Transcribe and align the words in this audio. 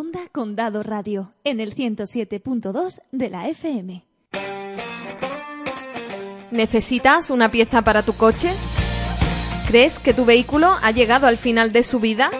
Onda 0.00 0.20
Condado 0.30 0.84
Radio, 0.84 1.32
en 1.42 1.58
el 1.58 1.74
107.2 1.74 3.00
de 3.10 3.30
la 3.30 3.48
FM. 3.48 4.06
¿Necesitas 6.52 7.30
una 7.30 7.48
pieza 7.48 7.82
para 7.82 8.04
tu 8.04 8.12
coche? 8.12 8.52
¿Crees 9.66 9.98
que 9.98 10.14
tu 10.14 10.24
vehículo 10.24 10.72
ha 10.82 10.92
llegado 10.92 11.26
al 11.26 11.36
final 11.36 11.72
de 11.72 11.82
su 11.82 11.98
vida? 11.98 12.30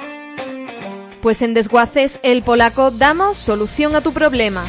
Pues 1.21 1.43
en 1.43 1.53
Desguaces 1.53 2.21
El 2.23 2.45
Polaco 2.45 2.93
damos 2.93 3.37
solución 3.39 3.97
a 3.97 4.03
tu 4.03 4.13
problema. 4.13 4.65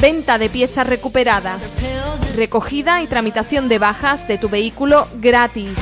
Venta 0.00 0.38
de 0.38 0.48
piezas 0.48 0.86
recuperadas, 0.86 1.74
recogida 2.34 3.02
y 3.02 3.08
tramitación 3.08 3.68
de 3.68 3.78
bajas 3.78 4.26
de 4.26 4.38
tu 4.38 4.48
vehículo 4.48 5.06
gratis. 5.20 5.76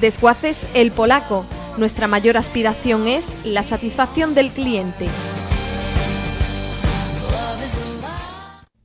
Desguaces 0.00 0.56
El 0.72 0.90
Polaco. 0.90 1.44
Nuestra 1.80 2.06
mayor 2.08 2.36
aspiración 2.36 3.08
es 3.08 3.32
la 3.46 3.62
satisfacción 3.62 4.34
del 4.34 4.50
cliente. 4.50 5.06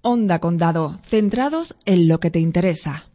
Onda 0.01 0.39
Condado, 0.39 0.97
centrados 1.05 1.75
en 1.83 2.07
lo 2.07 2.21
que 2.21 2.31
te 2.31 2.39
interesa. 2.39 3.09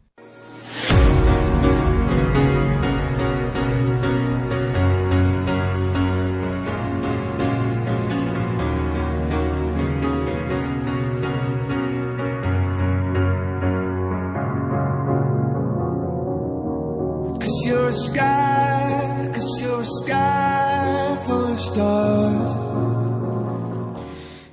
Cause 17.39 17.65
you're 17.65 17.89
a 17.89 17.93
sky, 17.93 18.70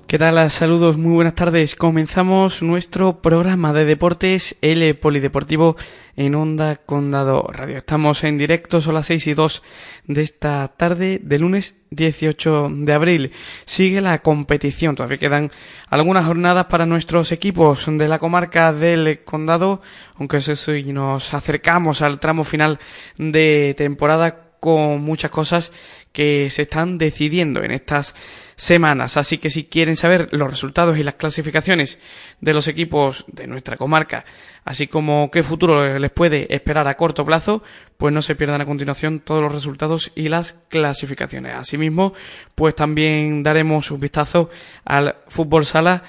¿Qué 0.09 0.17
tal? 0.17 0.51
Saludos, 0.51 0.97
muy 0.97 1.13
buenas 1.13 1.35
tardes. 1.35 1.77
Comenzamos 1.77 2.63
nuestro 2.63 3.21
programa 3.21 3.75
de 3.75 3.85
deportes, 3.85 4.57
L 4.63 4.95
Polideportivo, 4.95 5.77
en 6.17 6.35
Onda 6.35 6.77
Condado 6.77 7.47
Radio. 7.53 7.77
Estamos 7.77 8.25
en 8.25 8.39
directo, 8.39 8.81
son 8.81 8.95
las 8.95 9.05
6 9.05 9.27
y 9.27 9.35
2 9.35 9.63
de 10.07 10.23
esta 10.23 10.69
tarde 10.69 11.21
de 11.23 11.39
lunes 11.39 11.75
18 11.91 12.69
de 12.71 12.93
abril. 12.95 13.33
Sigue 13.67 14.01
la 14.01 14.23
competición, 14.23 14.97
todavía 14.97 15.19
quedan 15.19 15.51
algunas 15.91 16.25
jornadas 16.25 16.65
para 16.71 16.87
nuestros 16.87 17.31
equipos 17.31 17.85
de 17.87 18.09
la 18.09 18.19
comarca 18.19 18.73
del 18.73 19.23
Condado, 19.25 19.83
aunque 20.15 20.39
eso 20.39 20.75
y 20.75 20.91
nos 20.91 21.35
acercamos 21.35 22.01
al 22.01 22.19
tramo 22.19 22.45
final 22.45 22.79
de 23.19 23.75
temporada 23.77 24.55
con 24.59 25.03
muchas 25.03 25.31
cosas 25.31 25.71
que 26.13 26.49
se 26.49 26.63
están 26.63 26.97
decidiendo 26.97 27.63
en 27.63 27.73
estas 27.73 28.15
semanas. 28.59 29.17
Así 29.17 29.39
que 29.39 29.49
si 29.49 29.65
quieren 29.65 29.97
saber 29.97 30.29
los 30.33 30.51
resultados 30.51 30.99
y 30.99 31.03
las 31.05 31.15
clasificaciones 31.15 31.99
de 32.41 32.53
los 32.53 32.69
equipos 32.69 33.25
de 33.29 33.47
nuestra 33.47 33.77
comarca, 33.77 34.27
así 34.65 34.89
como 34.89 35.31
qué 35.31 35.43
futuro 35.43 35.97
les 35.99 36.11
puede 36.11 36.53
esperar 36.55 36.87
a 36.89 36.97
corto 36.97 37.25
plazo, 37.25 37.63
pues 37.97 38.13
no 38.13 38.21
se 38.21 38.35
pierdan 38.35 38.61
a 38.61 38.67
continuación 38.67 39.21
todos 39.21 39.41
los 39.41 39.53
resultados 39.53 40.13
y 40.15 40.29
las 40.29 40.57
clasificaciones. 40.69 41.55
Asimismo, 41.55 42.13
pues 42.55 42.75
también 42.75 43.43
daremos 43.43 43.91
un 43.93 44.01
vistazo 44.01 44.51
al 44.85 45.17
fútbol 45.29 45.65
sala 45.65 46.03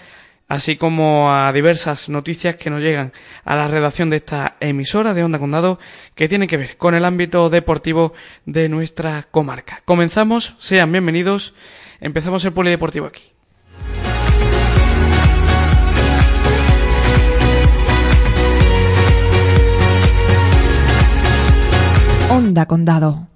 así 0.50 0.76
como 0.76 1.32
a 1.32 1.54
diversas 1.54 2.10
noticias 2.10 2.58
que 2.58 2.70
nos 2.70 2.82
llegan 2.82 3.14
a 3.46 3.56
la 3.56 3.70
redacción 3.70 4.10
de 4.10 4.18
esta 4.18 4.58
emisora 4.60 5.14
de 5.14 5.24
Onda 5.24 5.40
Condado 5.40 5.80
que 6.16 6.28
tienen 6.28 6.50
que 6.50 6.58
ver 6.58 6.76
con 6.76 6.96
el 6.96 7.06
ámbito 7.06 7.50
deportivo 7.50 8.14
de 8.46 8.68
nuestra 8.68 9.24
comarca. 9.32 9.82
Comenzamos, 9.86 10.56
sean 10.60 10.92
bienvenidos, 10.92 11.54
empezamos 12.02 12.44
el 12.44 12.52
polideportivo 12.52 13.06
aquí. 13.06 13.32
Onda 22.30 22.66
Condado. 22.66 23.28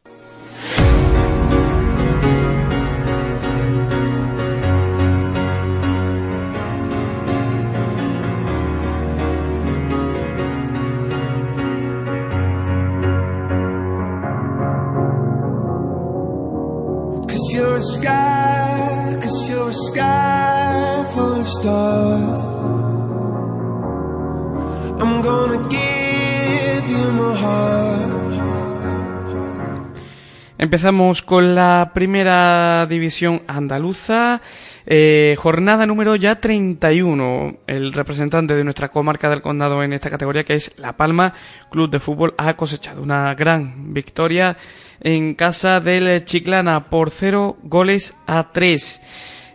You're 17.53 17.77
a 17.77 17.81
sky, 17.81 19.19
you're 19.47 19.69
a 19.69 19.73
sky 19.73 21.05
full 21.13 21.41
of 21.41 21.47
stars. 21.47 22.39
I'm 25.01 25.21
gonna 25.21 25.69
give 25.69 26.89
you 26.89 27.11
my 27.13 27.35
heart. 27.35 27.93
Empezamos 30.57 31.21
con 31.21 31.55
la 31.55 31.91
primera 31.93 32.87
división 32.87 33.43
andaluza, 33.47 34.41
eh, 34.85 35.35
jornada 35.37 35.85
número 35.85 36.15
ya 36.15 36.39
31. 36.39 37.57
El 37.67 37.93
representante 37.93 38.55
de 38.55 38.63
nuestra 38.63 38.89
comarca 38.89 39.29
del 39.29 39.41
condado 39.41 39.83
en 39.83 39.93
esta 39.93 40.09
categoría, 40.09 40.43
que 40.43 40.55
es 40.55 40.73
La 40.77 40.97
Palma 40.97 41.33
Club 41.69 41.89
de 41.89 41.99
Fútbol, 41.99 42.33
ha 42.37 42.55
cosechado 42.55 43.01
una 43.01 43.33
gran 43.35 43.93
victoria 43.93 44.57
en 45.01 45.35
casa 45.35 45.79
del 45.79 46.25
Chiclana 46.25 46.89
por 46.89 47.09
0 47.09 47.57
goles 47.63 48.13
a 48.27 48.51
3. 48.51 49.01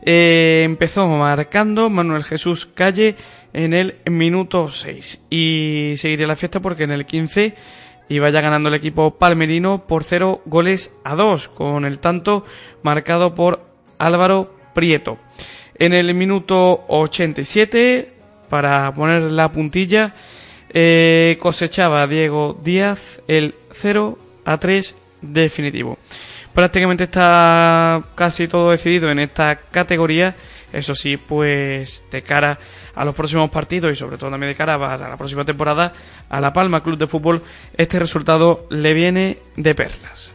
Eh, 0.03 0.63
empezó 0.65 1.07
marcando 1.09 1.91
Manuel 1.91 2.25
Jesús 2.25 2.67
Calle 2.67 3.17
en 3.53 3.75
el 3.75 3.97
minuto 4.07 4.71
6 4.71 5.27
y 5.29 5.95
seguiría 5.97 6.27
la 6.27 6.37
fiesta 6.37 6.61
porque 6.61 6.85
en 6.85 6.93
el 6.93 7.05
15 7.05 7.55
iba 8.09 8.31
ya 8.31 8.41
ganando 8.41 8.69
el 8.69 8.77
equipo 8.77 9.19
palmerino 9.19 9.87
por 9.87 10.05
0 10.05 10.43
goles 10.47 10.95
a 11.05 11.15
2 11.15 11.49
con 11.49 11.85
el 11.85 11.99
tanto 11.99 12.45
marcado 12.83 13.35
por 13.35 13.67
Álvaro 13.99 14.55
Prieto. 14.75 15.19
En 15.79 15.93
el 15.93 16.13
minuto 16.15 16.85
87 16.89 18.13
para 18.49 18.93
poner 18.95 19.23
la 19.23 19.51
puntilla 19.53 20.15
eh, 20.71 21.39
cosechaba 21.41 22.07
Diego 22.07 22.59
Díaz 22.63 23.21
el 23.29 23.55
0 23.73 24.19
a 24.45 24.59
3 24.59 24.95
definitivo. 25.23 25.99
Prácticamente 26.53 27.05
está 27.05 28.03
casi 28.15 28.49
todo 28.49 28.71
decidido 28.71 29.11
en 29.11 29.21
esta 29.21 29.57
categoría. 29.57 30.35
Eso 30.73 30.95
sí, 30.95 31.17
pues 31.17 32.05
de 32.11 32.23
cara 32.23 32.59
a 32.95 33.05
los 33.05 33.15
próximos 33.15 33.49
partidos 33.51 33.93
y 33.93 33.95
sobre 33.95 34.19
todo 34.19 34.31
también 34.31 34.51
de 34.51 34.57
cara 34.57 34.75
a 34.75 34.99
la 34.99 35.17
próxima 35.17 35.45
temporada, 35.45 35.93
a 36.29 36.41
La 36.41 36.53
Palma 36.53 36.83
Club 36.83 36.99
de 36.99 37.07
Fútbol, 37.07 37.43
este 37.77 37.99
resultado 37.99 38.67
le 38.71 38.93
viene 38.93 39.39
de 39.57 39.75
perlas. 39.75 40.33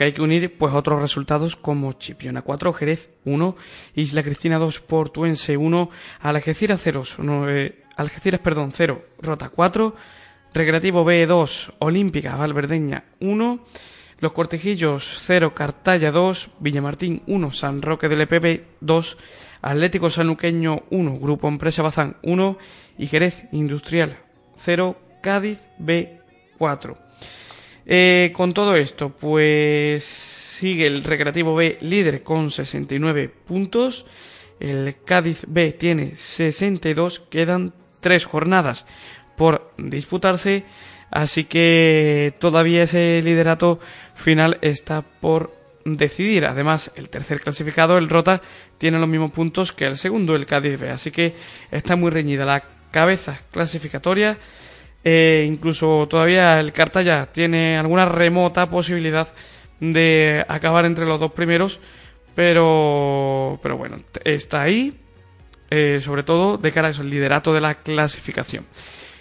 Que 0.00 0.04
hay 0.04 0.12
que 0.14 0.22
unir 0.22 0.56
pues 0.56 0.72
otros 0.72 1.02
resultados 1.02 1.56
como 1.56 1.92
Chipiona 1.92 2.40
4, 2.40 2.72
Jerez 2.72 3.10
1, 3.26 3.56
Isla 3.96 4.22
Cristina 4.22 4.58
2, 4.58 4.80
Portuense 4.80 5.58
1, 5.58 5.90
Algeciras 6.20 6.80
0, 6.82 7.02
no, 7.18 7.50
eh, 7.50 7.82
Algeciras 7.96 8.40
perdón 8.40 8.72
0, 8.74 9.04
Rota 9.20 9.50
4, 9.50 9.94
Recreativo 10.54 11.04
B2, 11.04 11.74
Olímpica 11.80 12.34
Valverdeña 12.34 13.04
1. 13.20 13.66
Los 14.20 14.32
Cortejillos 14.32 15.18
0, 15.20 15.52
Cartaya 15.54 16.10
2, 16.10 16.48
Villamartín 16.60 17.22
1, 17.26 17.52
San 17.52 17.82
Roque 17.82 18.08
del 18.08 18.22
EPB 18.22 18.62
2, 18.80 19.18
Atlético 19.60 20.08
Sanuqueño 20.08 20.84
1, 20.88 21.18
Grupo 21.18 21.46
Empresa 21.46 21.82
Bazán 21.82 22.16
1 22.22 22.56
y 22.96 23.06
Jerez 23.06 23.44
Industrial 23.52 24.16
0, 24.56 24.96
Cádiz 25.20 25.60
B4. 25.78 27.09
Eh, 27.86 28.32
con 28.34 28.54
todo 28.54 28.74
esto, 28.76 29.10
pues 29.10 30.04
sigue 30.04 30.86
el 30.86 31.04
Recreativo 31.04 31.54
B 31.54 31.78
líder 31.80 32.22
con 32.22 32.50
69 32.50 33.30
puntos. 33.46 34.06
El 34.58 34.96
Cádiz 35.04 35.44
B 35.48 35.72
tiene 35.72 36.16
62. 36.16 37.20
Quedan 37.30 37.72
tres 38.00 38.26
jornadas 38.26 38.86
por 39.36 39.72
disputarse. 39.78 40.64
Así 41.10 41.44
que 41.44 42.34
todavía 42.38 42.82
ese 42.82 43.20
liderato 43.24 43.80
final 44.14 44.58
está 44.60 45.02
por 45.02 45.52
decidir. 45.84 46.46
Además, 46.46 46.92
el 46.94 47.08
tercer 47.08 47.40
clasificado, 47.40 47.98
el 47.98 48.08
Rota, 48.08 48.42
tiene 48.78 48.98
los 48.98 49.08
mismos 49.08 49.32
puntos 49.32 49.72
que 49.72 49.86
el 49.86 49.96
segundo, 49.96 50.36
el 50.36 50.46
Cádiz 50.46 50.78
B. 50.78 50.90
Así 50.90 51.10
que 51.10 51.34
está 51.70 51.96
muy 51.96 52.10
reñida 52.10 52.44
la 52.44 52.62
cabeza 52.90 53.40
clasificatoria. 53.50 54.38
Eh, 55.04 55.46
incluso 55.48 56.06
todavía 56.08 56.60
el 56.60 56.72
Cartaya 56.72 57.26
tiene 57.32 57.78
alguna 57.78 58.04
remota 58.04 58.68
posibilidad 58.68 59.28
de 59.80 60.44
acabar 60.48 60.84
entre 60.84 61.06
los 61.06 61.18
dos 61.20 61.32
primeros. 61.32 61.80
Pero, 62.34 63.58
pero 63.62 63.76
bueno, 63.76 64.00
está 64.24 64.62
ahí. 64.62 64.94
eh, 65.70 66.00
sobre 66.00 66.22
todo 66.24 66.58
de 66.58 66.72
cara 66.72 66.88
a 66.88 66.90
eso, 66.90 67.02
el 67.02 67.10
liderato 67.10 67.52
de 67.52 67.60
la 67.60 67.74
clasificación. 67.76 68.66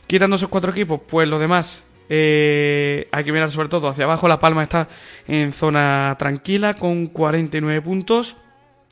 Quitando 0.07 0.35
esos 0.35 0.49
cuatro 0.49 0.71
equipos, 0.71 0.99
pues 1.07 1.27
lo 1.27 1.37
demás 1.37 1.85
eh, 2.09 3.07
hay 3.11 3.23
que 3.23 3.31
mirar 3.31 3.51
sobre 3.51 3.69
todo 3.69 3.87
hacia 3.87 4.05
abajo. 4.05 4.27
La 4.27 4.39
Palma 4.39 4.63
está 4.63 4.87
en 5.27 5.53
zona 5.53 6.15
tranquila 6.17 6.73
con 6.75 7.07
49 7.07 7.81
puntos. 7.81 8.35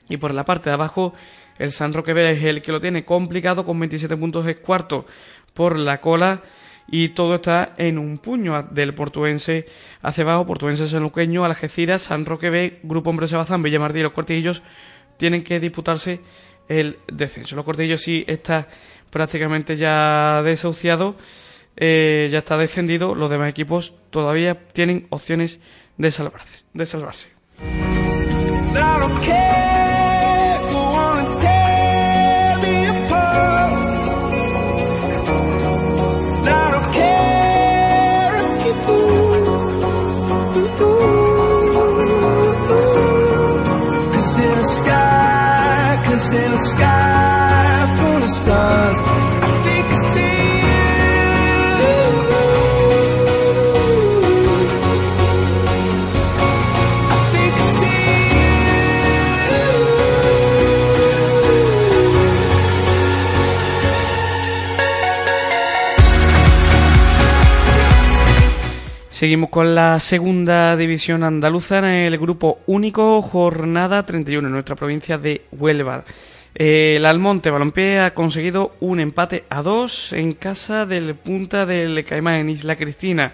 Y 0.09 0.17
por 0.17 0.33
la 0.33 0.45
parte 0.45 0.69
de 0.69 0.75
abajo, 0.75 1.13
el 1.57 1.71
San 1.71 1.93
Roque 1.93 2.11
es 2.11 2.43
el 2.43 2.61
que 2.61 2.71
lo 2.71 2.79
tiene 2.79 3.03
complicado 3.03 3.65
con 3.65 3.79
27 3.79 4.15
puntos, 4.15 4.47
es 4.47 4.57
cuarto 4.57 5.05
por 5.53 5.77
la 5.77 5.99
cola. 5.99 6.41
Y 6.89 7.09
todo 7.09 7.35
está 7.35 7.73
en 7.77 7.97
un 7.97 8.17
puño 8.17 8.63
del 8.71 8.93
portuense 8.93 9.65
hacia 10.01 10.23
abajo, 10.23 10.45
portuense 10.45 10.87
sanluqueño, 10.87 11.43
Algeciras, 11.43 12.03
San 12.03 12.25
Roque 12.25 12.49
B, 12.49 12.79
Grupo 12.83 13.09
Hombre 13.09 13.27
Sebazán, 13.27 13.61
Villamartí 13.61 13.99
y 13.99 14.03
los 14.03 14.13
Cortillos 14.13 14.63
tienen 15.17 15.43
que 15.43 15.59
disputarse 15.59 16.21
el 16.69 16.99
descenso. 17.11 17.55
Los 17.55 17.65
Cortillos 17.65 18.01
sí 18.01 18.23
está 18.27 18.67
prácticamente 19.09 19.75
ya 19.75 20.41
desahuciado, 20.43 21.15
eh, 21.75 22.29
ya 22.31 22.39
está 22.39 22.57
descendido. 22.57 23.15
Los 23.15 23.29
demás 23.29 23.49
equipos 23.49 23.93
todavía 24.09 24.67
tienen 24.73 25.07
opciones 25.09 25.59
de 25.97 26.11
salvarse. 26.11 26.63
De 26.73 26.85
salvarse. 26.85 27.27
Seguimos 69.17 69.49
con 69.49 69.73
la 69.73 69.99
segunda 69.99 70.77
división 70.77 71.23
andaluza 71.23 71.79
en 71.79 71.85
el 71.85 72.19
grupo 72.19 72.59
único, 72.67 73.19
jornada 73.23 74.05
31 74.05 74.47
en 74.47 74.53
nuestra 74.53 74.75
provincia 74.75 75.17
de 75.17 75.41
Huelva. 75.51 76.03
El 76.53 77.03
Almonte 77.03 77.49
Balompié 77.49 78.01
ha 78.01 78.13
conseguido 78.13 78.75
un 78.79 78.99
empate 78.99 79.45
a 79.49 79.63
dos 79.63 80.13
en 80.13 80.33
casa 80.33 80.85
del 80.85 81.15
Punta 81.15 81.65
del 81.65 82.05
Caimán 82.05 82.35
en 82.35 82.49
Isla 82.49 82.75
Cristina. 82.75 83.33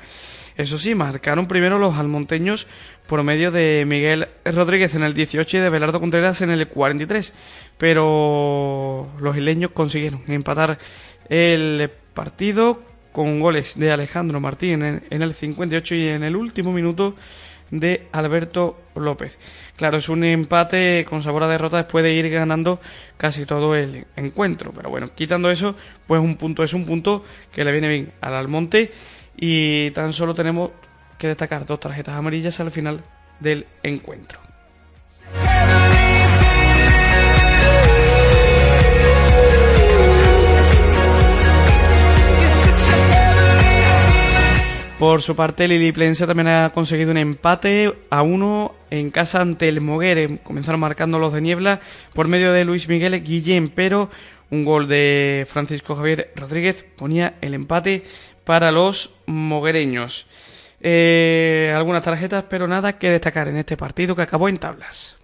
Eso 0.55 0.77
sí, 0.77 0.95
marcaron 0.95 1.49
primero 1.49 1.77
los 1.77 1.97
almonteños 1.97 2.65
por 3.05 3.21
medio 3.23 3.51
de 3.51 3.83
Miguel 3.85 4.29
Rodríguez 4.45 4.95
en 4.95 5.03
el 5.03 5.13
18 5.13 5.57
y 5.57 5.59
de 5.59 5.69
Belardo 5.69 5.99
Contreras 5.99 6.41
en 6.41 6.51
el 6.51 6.65
43. 6.65 7.33
Pero 7.77 9.09
los 9.19 9.35
isleños 9.35 9.71
consiguieron 9.71 10.21
empatar 10.29 10.79
el 11.27 11.91
partido 12.13 12.92
con 13.13 13.39
goles 13.39 13.79
de 13.79 13.91
Alejandro 13.91 14.41
Martín 14.41 14.83
en, 14.83 15.03
en 15.09 15.21
el 15.21 15.33
58 15.33 15.95
y 15.95 16.07
en 16.07 16.23
el 16.23 16.35
último 16.35 16.73
minuto 16.73 17.15
de 17.73 18.07
Alberto 18.11 18.77
López. 18.95 19.39
Claro, 19.75 19.97
es 19.97 20.07
un 20.07 20.23
empate 20.23 21.05
con 21.09 21.23
sabor 21.23 21.43
a 21.43 21.47
derrota 21.47 21.77
después 21.77 22.03
de 22.03 22.13
ir 22.13 22.29
ganando 22.29 22.79
casi 23.17 23.45
todo 23.45 23.75
el 23.75 24.05
encuentro. 24.15 24.71
Pero 24.75 24.89
bueno, 24.89 25.09
quitando 25.15 25.49
eso, 25.49 25.75
pues 26.05 26.21
un 26.21 26.35
punto 26.35 26.63
es 26.63 26.73
un 26.73 26.85
punto 26.85 27.23
que 27.51 27.63
le 27.63 27.71
viene 27.71 27.89
bien 27.89 28.11
al 28.21 28.35
Almonte 28.35 28.91
y 29.35 29.89
tan 29.91 30.13
solo 30.13 30.35
tenemos 30.35 30.71
que 31.17 31.27
destacar 31.27 31.65
dos 31.65 31.79
tarjetas 31.79 32.15
amarillas 32.15 32.59
al 32.59 32.69
final 32.69 33.01
del 33.39 33.65
encuentro. 33.81 34.42
Por 45.03 45.21
su 45.21 45.35
parte, 45.35 45.67
Lili 45.67 45.91
Plense 45.91 46.25
también 46.25 46.47
ha 46.47 46.71
conseguido 46.73 47.11
un 47.11 47.17
empate 47.17 47.93
a 48.09 48.21
uno 48.21 48.73
en 48.89 49.11
casa 49.11 49.41
ante 49.41 49.67
el 49.67 49.81
Moguere. 49.81 50.37
Comenzaron 50.37 50.79
marcando 50.79 51.19
los 51.19 51.33
de 51.33 51.41
Niebla 51.41 51.81
por 52.13 52.29
medio 52.29 52.53
de 52.53 52.63
Luis 52.63 52.87
Miguel 52.87 53.21
Guillén, 53.21 53.67
pero 53.67 54.09
un 54.49 54.63
gol 54.63 54.87
de 54.87 55.45
Francisco 55.49 55.95
Javier 55.97 56.31
Rodríguez 56.37 56.85
ponía 56.95 57.33
el 57.41 57.53
empate 57.53 58.05
para 58.45 58.71
los 58.71 59.13
moguereños. 59.25 60.25
Eh, 60.79 61.73
algunas 61.75 62.05
tarjetas, 62.05 62.45
pero 62.49 62.69
nada 62.69 62.97
que 62.97 63.09
destacar 63.09 63.49
en 63.49 63.57
este 63.57 63.75
partido 63.75 64.15
que 64.15 64.21
acabó 64.21 64.47
en 64.47 64.57
tablas. 64.57 65.17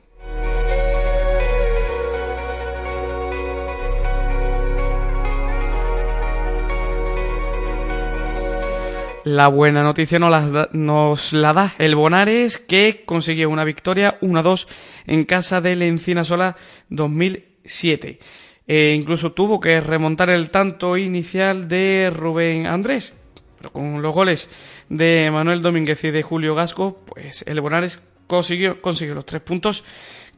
La 9.26 9.48
buena 9.48 9.84
noticia 9.84 10.18
nos, 10.18 10.52
da- 10.52 10.70
nos 10.72 11.34
la 11.34 11.54
da 11.54 11.74
el 11.78 11.96
Bonares, 11.96 12.58
que 12.58 13.04
consiguió 13.06 13.50
una 13.50 13.64
victoria 13.64 14.18
1-2 14.22 14.68
en 15.08 15.24
casa 15.26 15.62
del 15.62 15.82
Encinasola 15.82 16.56
2007. 16.90 18.20
Eh, 18.68 18.96
incluso 18.98 19.32
tuvo 19.34 19.60
que 19.60 19.82
remontar 19.82 20.30
el 20.30 20.50
tanto 20.52 20.96
inicial 20.98 21.68
de 21.68 22.12
Rubén 22.16 22.66
Andrés. 22.68 23.16
Pero 23.58 23.72
con 23.74 24.02
los 24.02 24.14
goles 24.16 24.50
de 24.88 25.30
Manuel 25.32 25.62
Domínguez 25.62 26.04
y 26.06 26.12
de 26.12 26.24
Julio 26.24 26.56
Gasco, 26.56 27.00
pues 27.06 27.44
el 27.46 27.60
Bonares 27.62 28.02
consiguió, 28.28 28.82
consiguió 28.82 29.16
los 29.16 29.26
tres 29.26 29.42
puntos 29.42 29.84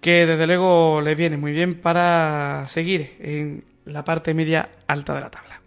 que 0.02 0.26
desde 0.26 0.48
luego 0.48 1.02
le 1.02 1.14
viene 1.14 1.38
muy 1.38 1.52
bien 1.52 1.80
para 1.80 2.66
seguir 2.68 3.16
en 3.20 3.64
la 3.86 4.04
parte 4.04 4.34
media 4.34 4.70
alta 4.88 5.14
de 5.14 5.22
la 5.22 5.30
tabla. 5.30 5.62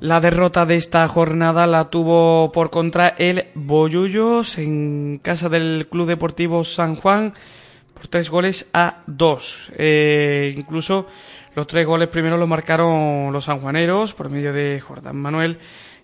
La 0.00 0.20
derrota 0.20 0.64
de 0.64 0.76
esta 0.76 1.06
jornada 1.08 1.66
la 1.66 1.90
tuvo 1.90 2.50
por 2.52 2.70
contra 2.70 3.08
el 3.08 3.48
Boyullos 3.54 4.58
en 4.58 5.20
casa 5.22 5.48
del 5.48 5.86
Club 5.90 6.06
Deportivo 6.06 6.64
San 6.64 6.96
Juan 6.96 7.34
por 7.94 8.08
tres 8.08 8.30
goles 8.30 8.68
a 8.72 9.02
dos. 9.06 9.70
Eh, 9.76 10.54
incluso 10.56 11.06
los 11.54 11.66
tres 11.66 11.86
goles 11.86 12.08
primero 12.08 12.36
los 12.36 12.48
marcaron 12.48 13.32
los 13.32 13.44
sanjuaneros 13.44 14.14
por 14.14 14.30
medio 14.30 14.52
de 14.52 14.80
Jordán 14.80 15.16
Manuel 15.16 15.58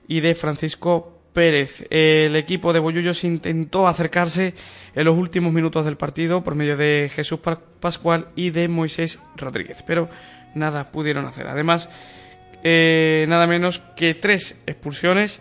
y 0.08 0.20
de 0.20 0.34
Francisco 0.34 1.12
Pérez. 1.34 1.84
El 1.90 2.34
equipo 2.36 2.72
de 2.72 2.78
Boyullos 2.78 3.24
intentó 3.24 3.86
acercarse 3.86 4.54
en 4.94 5.04
los 5.04 5.18
últimos 5.18 5.52
minutos 5.52 5.84
del 5.84 5.96
partido 5.98 6.42
por 6.42 6.54
medio 6.54 6.76
de 6.78 7.10
Jesús 7.14 7.40
Pa- 7.40 7.60
Pascual 7.80 8.28
y 8.36 8.50
de 8.50 8.68
Moisés 8.68 9.20
Rodríguez, 9.36 9.82
pero 9.86 10.08
nada 10.54 10.90
pudieron 10.90 11.26
hacer. 11.26 11.46
Además, 11.48 11.90
eh, 12.62 13.26
nada 13.28 13.46
menos 13.46 13.82
que 13.96 14.14
tres 14.14 14.56
expulsiones 14.66 15.40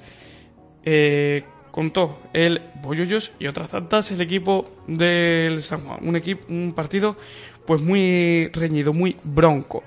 eh, 0.83 1.43
contó 1.71 2.19
el 2.33 2.61
Boyullos 2.81 3.31
y 3.39 3.47
otras 3.47 3.69
tantas 3.69 4.11
el 4.11 4.19
equipo 4.19 4.71
del 4.87 5.61
San 5.61 5.85
Juan. 5.85 5.99
Un, 6.01 6.15
equipo, 6.17 6.45
un 6.49 6.73
partido 6.75 7.15
pues 7.65 7.81
muy 7.81 8.49
reñido, 8.51 8.91
muy 8.91 9.15
bronco. 9.23 9.83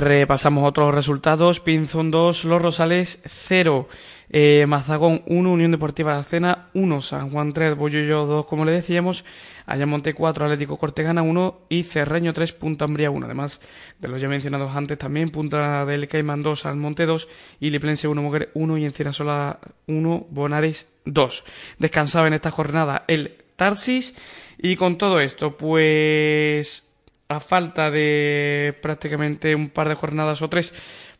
Repasamos 0.00 0.66
otros 0.66 0.94
resultados. 0.94 1.60
Pinzón 1.60 2.10
2, 2.10 2.46
Los 2.46 2.62
Rosales 2.62 3.20
0. 3.26 3.86
Eh, 4.30 4.64
Mazagón 4.66 5.22
1, 5.26 5.52
Unión 5.52 5.72
Deportiva 5.72 6.14
La 6.14 6.22
Cena 6.22 6.70
1, 6.72 7.02
San 7.02 7.30
Juan 7.30 7.52
3, 7.52 7.76
Boyullo 7.76 8.24
2, 8.24 8.46
como 8.46 8.64
le 8.64 8.72
decíamos, 8.72 9.26
Ayamonte 9.66 10.14
4, 10.14 10.46
Atlético 10.46 10.78
Cortegana 10.78 11.20
1 11.20 11.66
y 11.68 11.82
Cerreño 11.82 12.32
3, 12.32 12.52
Punta 12.52 12.86
Ambría 12.86 13.10
1. 13.10 13.26
Además 13.26 13.60
de 13.98 14.08
los 14.08 14.22
ya 14.22 14.28
mencionados 14.28 14.74
antes 14.74 14.96
también, 14.96 15.28
Punta 15.28 15.84
del 15.84 16.08
Caimán 16.08 16.42
2, 16.42 16.64
Almonte 16.64 17.04
2 17.04 17.28
y 17.60 17.68
Liplense 17.68 18.08
1, 18.08 18.22
Moguer 18.22 18.50
1 18.54 18.78
y 18.78 18.86
Encinasola 18.86 19.58
1, 19.86 20.26
Bonares 20.30 20.88
2. 21.04 21.44
Descansaba 21.78 22.26
en 22.26 22.32
esta 22.32 22.50
jornada 22.50 23.04
el 23.06 23.36
Tarsis 23.56 24.14
y 24.56 24.76
con 24.76 24.96
todo 24.96 25.20
esto, 25.20 25.58
pues 25.58 26.89
a 27.30 27.38
falta 27.38 27.92
de 27.92 28.76
prácticamente 28.82 29.54
un 29.54 29.70
par 29.70 29.88
de 29.88 29.94
jornadas 29.94 30.42
o 30.42 30.50
tres 30.50 30.74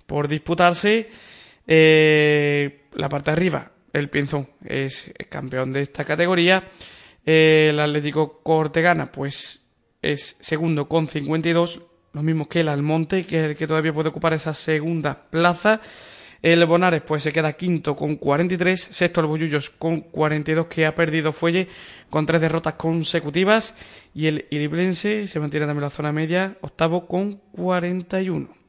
por 0.07 0.27
disputarse, 0.27 1.09
eh, 1.69 2.83
la 2.95 3.09
parte 3.09 3.31
de 3.31 3.37
arriba, 3.37 3.71
el 3.93 4.11
Pinzón 4.11 4.49
es 4.65 5.13
campeón 5.29 5.73
de 5.73 5.83
esta 5.83 6.05
categoría. 6.05 6.69
Eh, 7.25 7.69
el 7.71 7.79
Atlético 7.79 8.41
Cortegana, 8.43 9.13
pues 9.13 9.63
es 10.03 10.37
segundo 10.41 10.89
con 10.89 11.07
52, 11.07 11.81
lo 12.13 12.23
mismo 12.25 12.49
que 12.49 12.61
el 12.61 12.69
Almonte, 12.69 13.25
que 13.25 13.45
es 13.45 13.51
el 13.53 13.57
que 13.57 13.69
todavía 13.69 13.93
puede 13.93 14.09
ocupar 14.09 14.33
esa 14.33 14.53
segunda 14.53 15.31
plaza. 15.31 15.81
El 16.43 16.65
Bonares, 16.65 17.03
pues 17.03 17.23
se 17.23 17.33
queda 17.33 17.53
quinto 17.53 17.95
con 17.95 18.17
43, 18.17 18.81
sexto 18.81 19.21
el 19.21 19.27
Bollullos 19.27 19.69
con 19.71 20.01
42, 20.01 20.67
que 20.69 20.87
ha 20.87 20.95
perdido 20.95 21.33
Fuelle 21.33 21.69
con 22.09 22.25
tres 22.25 22.41
derrotas 22.41 22.75
consecutivas. 22.75 23.75
Y 24.15 24.27
el 24.27 24.47
Iriblense 24.51 25.27
se 25.27 25.41
mantiene 25.41 25.67
también 25.67 25.83
en 25.83 25.87
la 25.87 25.91
zona 25.91 26.13
media, 26.13 26.57
octavo 26.63 27.07
con 27.07 27.41
41. 27.53 28.60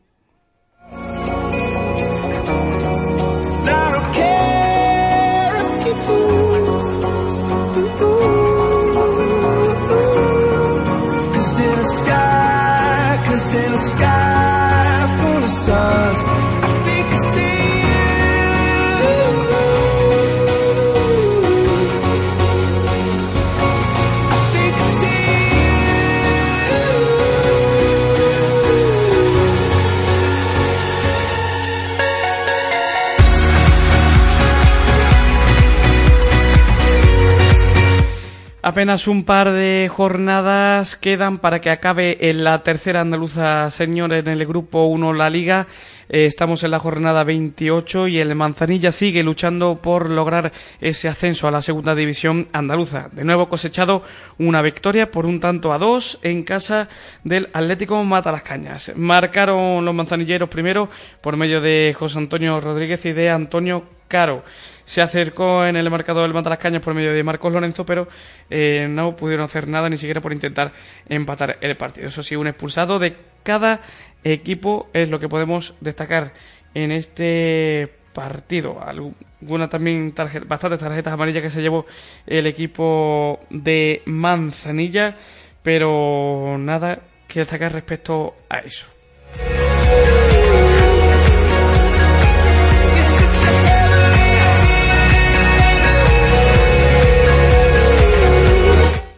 Apenas 38.63 39.07
un 39.07 39.23
par 39.23 39.53
de 39.53 39.89
jornadas 39.91 40.95
quedan 40.95 41.39
para 41.39 41.61
que 41.61 41.71
acabe 41.71 42.29
en 42.29 42.43
la 42.43 42.61
tercera 42.61 43.01
andaluza 43.01 43.71
señor 43.71 44.13
en 44.13 44.27
el 44.27 44.45
grupo 44.45 44.85
1 44.85 45.13
la 45.13 45.31
liga. 45.31 45.65
Eh, 46.09 46.27
estamos 46.27 46.63
en 46.63 46.69
la 46.69 46.77
jornada 46.77 47.23
28 47.23 48.07
y 48.07 48.19
el 48.19 48.35
Manzanilla 48.35 48.91
sigue 48.91 49.23
luchando 49.23 49.79
por 49.81 50.11
lograr 50.11 50.51
ese 50.79 51.09
ascenso 51.09 51.47
a 51.47 51.51
la 51.51 51.63
segunda 51.63 51.95
división 51.95 52.49
andaluza. 52.53 53.09
De 53.11 53.23
nuevo 53.23 53.49
cosechado 53.49 54.03
una 54.37 54.61
victoria 54.61 55.09
por 55.09 55.25
un 55.25 55.39
tanto 55.39 55.73
a 55.73 55.79
dos 55.79 56.19
en 56.21 56.43
casa 56.43 56.87
del 57.23 57.49
Atlético 57.53 58.03
Mata 58.03 58.31
las 58.31 58.43
Cañas. 58.43 58.91
Marcaron 58.95 59.83
los 59.83 59.95
manzanilleros 59.95 60.49
primero 60.49 60.87
por 61.21 61.35
medio 61.35 61.61
de 61.61 61.95
José 61.97 62.19
Antonio 62.19 62.59
Rodríguez 62.59 63.03
y 63.05 63.13
de 63.13 63.31
Antonio 63.31 63.85
Caro 64.07 64.43
se 64.91 65.01
acercó 65.01 65.65
en 65.65 65.77
el 65.77 65.89
marcador 65.89 66.23
del 66.23 66.33
Mata 66.33 66.49
las 66.49 66.59
Cañas 66.59 66.81
por 66.81 66.93
medio 66.93 67.13
de 67.13 67.23
Marcos 67.23 67.53
Lorenzo, 67.53 67.85
pero 67.85 68.09
eh, 68.49 68.87
no 68.89 69.15
pudieron 69.15 69.45
hacer 69.45 69.65
nada 69.65 69.87
ni 69.87 69.95
siquiera 69.95 70.19
por 70.19 70.33
intentar 70.33 70.73
empatar 71.07 71.57
el 71.61 71.77
partido. 71.77 72.09
Eso 72.09 72.21
sí, 72.21 72.35
un 72.35 72.47
expulsado 72.47 72.99
de 72.99 73.15
cada 73.41 73.79
equipo 74.25 74.89
es 74.91 75.09
lo 75.09 75.17
que 75.17 75.29
podemos 75.29 75.75
destacar 75.79 76.33
en 76.73 76.91
este 76.91 77.89
partido. 78.11 78.81
Alguna 78.85 79.69
también 79.69 80.13
bastantes 80.45 80.81
tarjetas 80.81 81.13
amarillas 81.13 81.41
que 81.41 81.49
se 81.49 81.61
llevó 81.61 81.85
el 82.27 82.45
equipo 82.45 83.39
de 83.49 84.01
Manzanilla, 84.07 85.15
pero 85.63 86.57
nada 86.59 86.99
que 87.29 87.39
destacar 87.39 87.71
respecto 87.71 88.35
a 88.49 88.59
eso. 88.59 88.87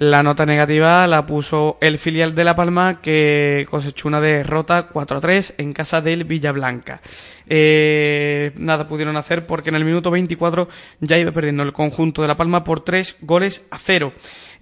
La 0.03 0.21
nota 0.21 0.45
negativa 0.45 1.07
la 1.07 1.25
puso 1.25 1.77
el 1.79 1.97
filial 1.97 2.35
de 2.35 2.43
La 2.43 2.57
Palma 2.57 2.99
que 2.99 3.65
cosechó 3.69 4.09
una 4.09 4.19
derrota 4.19 4.89
4-3 4.89 5.53
en 5.59 5.71
casa 5.71 6.01
del 6.01 6.25
Villablanca. 6.25 7.01
Eh, 7.47 8.51
nada 8.57 8.85
pudieron 8.85 9.15
hacer 9.15 9.47
porque 9.47 9.69
en 9.69 9.75
el 9.75 9.85
minuto 9.85 10.11
24 10.11 10.67
ya 10.99 11.17
iba 11.17 11.31
perdiendo 11.31 11.63
el 11.63 11.71
conjunto 11.71 12.21
de 12.21 12.27
La 12.27 12.35
Palma 12.35 12.65
por 12.65 12.81
3 12.81 13.15
goles 13.21 13.65
a 13.71 13.79
0. 13.79 14.11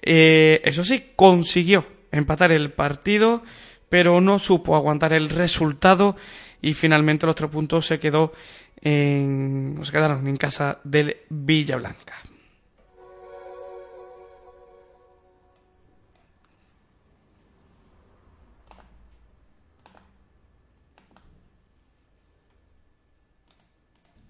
Eh, 0.03 0.61
eso 0.63 0.83
sí, 0.83 1.05
consiguió 1.15 1.87
empatar 2.11 2.51
el 2.51 2.71
partido, 2.71 3.41
pero 3.89 4.21
no 4.21 4.37
supo 4.37 4.75
aguantar 4.75 5.11
el 5.13 5.27
resultado 5.27 6.17
y 6.61 6.75
finalmente 6.75 7.25
los 7.25 7.35
tres 7.35 7.49
puntos 7.49 7.87
se 7.87 7.99
quedó 7.99 8.31
en, 8.79 9.79
se 9.81 9.91
quedaron 9.91 10.27
en 10.27 10.37
casa 10.37 10.77
del 10.83 11.17
Villablanca. 11.29 12.20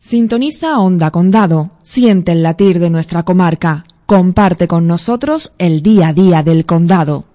Sintoniza 0.04 0.80
Onda 0.80 1.12
Condado, 1.12 1.70
siente 1.84 2.32
el 2.32 2.42
latir 2.42 2.80
de 2.80 2.90
nuestra 2.90 3.22
comarca, 3.22 3.84
comparte 4.08 4.68
con 4.68 4.88
nosotros 4.88 5.54
el 5.60 5.84
día 5.84 6.08
a 6.08 6.14
día 6.14 6.42
del 6.42 6.66
condado. 6.66 7.26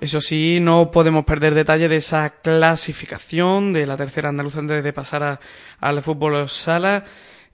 Eso 0.00 0.22
sí, 0.22 0.58
no 0.62 0.90
podemos 0.90 1.26
perder 1.26 1.52
detalle 1.52 1.86
de 1.88 1.96
esa 1.96 2.30
clasificación 2.40 3.74
de 3.74 3.84
la 3.86 3.98
tercera 3.98 4.30
andaluza 4.30 4.58
antes 4.60 4.82
de 4.82 4.92
pasar 4.94 5.22
a- 5.22 5.40
al 5.78 6.00
fútbol 6.00 6.48
sala 6.48 7.04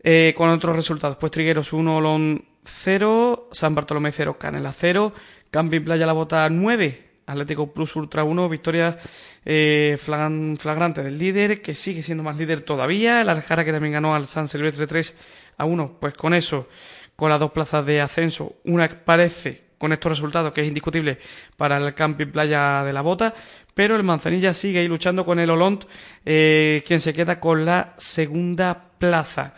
eh, 0.09 0.33
con 0.37 0.49
otros 0.51 0.77
resultados. 0.77 1.17
Pues 1.17 1.33
Trigueros 1.33 1.73
1, 1.73 1.97
Olón 1.97 2.45
0, 2.67 3.49
San 3.53 3.75
Bartolomé 3.75 4.13
0, 4.13 4.37
Canela 4.39 4.73
0, 4.73 5.13
Camping 5.51 5.83
Playa 5.83 6.07
La 6.07 6.13
Bota 6.13 6.49
9, 6.49 7.07
Atlético 7.27 7.73
Plus 7.73 7.97
Ultra 7.97 8.25
1, 8.25 8.49
victoria 8.49 8.99
eh, 9.45 9.97
flagrante 9.99 11.03
del 11.03 11.19
líder, 11.19 11.63
que 11.63 11.75
sigue 11.75 12.03
siendo 12.03 12.23
más 12.23 12.37
líder 12.37 12.61
todavía. 12.61 13.21
El 13.21 13.29
Aljara 13.29 13.65
que 13.65 13.73
también 13.73 13.95
ganó 13.95 14.15
al 14.15 14.27
San 14.27 14.49
Silvestre 14.49 14.87
3 14.87 15.17
a 15.59 15.65
1, 15.65 15.97
pues 16.01 16.15
con 16.15 16.35
eso, 16.35 16.69
con 17.17 17.31
las 17.31 17.41
dos 17.41 17.53
plazas 17.53 17.85
de 17.87 18.01
ascenso, 18.01 18.57
una 18.65 18.89
parece 18.89 19.67
con 19.79 19.93
estos 19.93 20.11
resultados 20.11 20.53
que 20.53 20.63
es 20.63 20.69
indiscutible 20.69 21.19
para 21.57 21.77
el 21.77 21.95
Camping 21.95 22.29
Playa 22.29 22.83
de 22.83 22.93
la 22.93 23.03
Bota, 23.03 23.35
pero 23.75 23.97
el 23.97 24.03
Manzanilla 24.03 24.55
sigue 24.55 24.81
ahí 24.81 24.89
luchando 24.89 25.25
con 25.25 25.39
el 25.39 25.51
Olont, 25.51 25.85
eh, 26.25 26.83
quien 26.87 27.01
se 27.01 27.13
queda 27.13 27.39
con 27.41 27.65
la 27.65 27.95
segunda 27.99 28.91
plaza. 28.99 29.55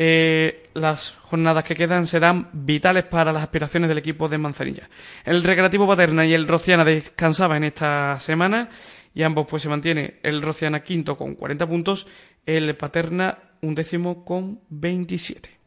Eh, 0.00 0.70
las 0.74 1.16
jornadas 1.22 1.64
que 1.64 1.74
quedan 1.74 2.06
serán 2.06 2.50
vitales 2.52 3.02
para 3.02 3.32
las 3.32 3.42
aspiraciones 3.42 3.88
del 3.88 3.98
equipo 3.98 4.28
de 4.28 4.38
Manzanilla. 4.38 4.88
El 5.24 5.42
Recreativo 5.42 5.88
Paterna 5.88 6.24
y 6.24 6.34
el 6.34 6.46
Rociana 6.46 6.84
descansaban 6.84 7.56
en 7.56 7.64
esta 7.64 8.20
semana 8.20 8.68
y 9.12 9.24
ambos 9.24 9.48
pues 9.50 9.64
se 9.64 9.68
mantiene 9.68 10.20
el 10.22 10.40
Rociana 10.40 10.84
quinto 10.84 11.16
con 11.16 11.34
40 11.34 11.66
puntos, 11.66 12.06
el 12.46 12.76
Paterna 12.76 13.38
un 13.60 13.74
décimo 13.74 14.24
con 14.24 14.60
27. 14.68 15.58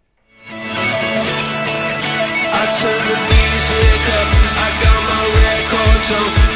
I 6.13 6.50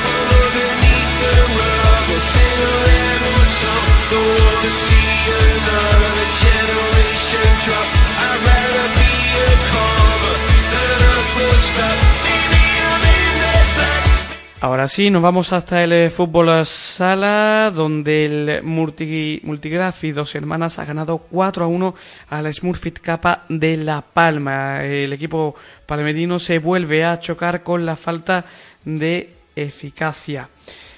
Ahora 14.62 14.88
sí, 14.88 15.12
nos 15.12 15.22
vamos 15.22 15.54
hasta 15.54 15.84
el 15.84 15.94
eh, 15.94 16.10
fútbol 16.10 16.66
sala, 16.66 17.72
donde 17.74 18.26
el 18.26 18.64
multi, 18.64 19.40
Multigrafi 19.44 20.12
Dos 20.12 20.34
Hermanas 20.34 20.80
ha 20.80 20.86
ganado 20.86 21.20
4 21.20 21.66
a 21.66 21.68
1 21.68 21.96
la 22.32 22.52
Smurfit 22.52 23.00
Capa 23.00 23.46
de 23.48 23.78
La 23.78 24.02
Palma. 24.02 24.84
El 24.84 25.14
equipo 25.14 25.56
palmedino 25.86 26.40
se 26.40 26.58
vuelve 26.58 27.06
a 27.06 27.20
chocar 27.20 27.62
con 27.62 27.86
la 27.86 27.96
falta 27.96 28.46
de 28.84 29.36
eficacia. 29.56 30.50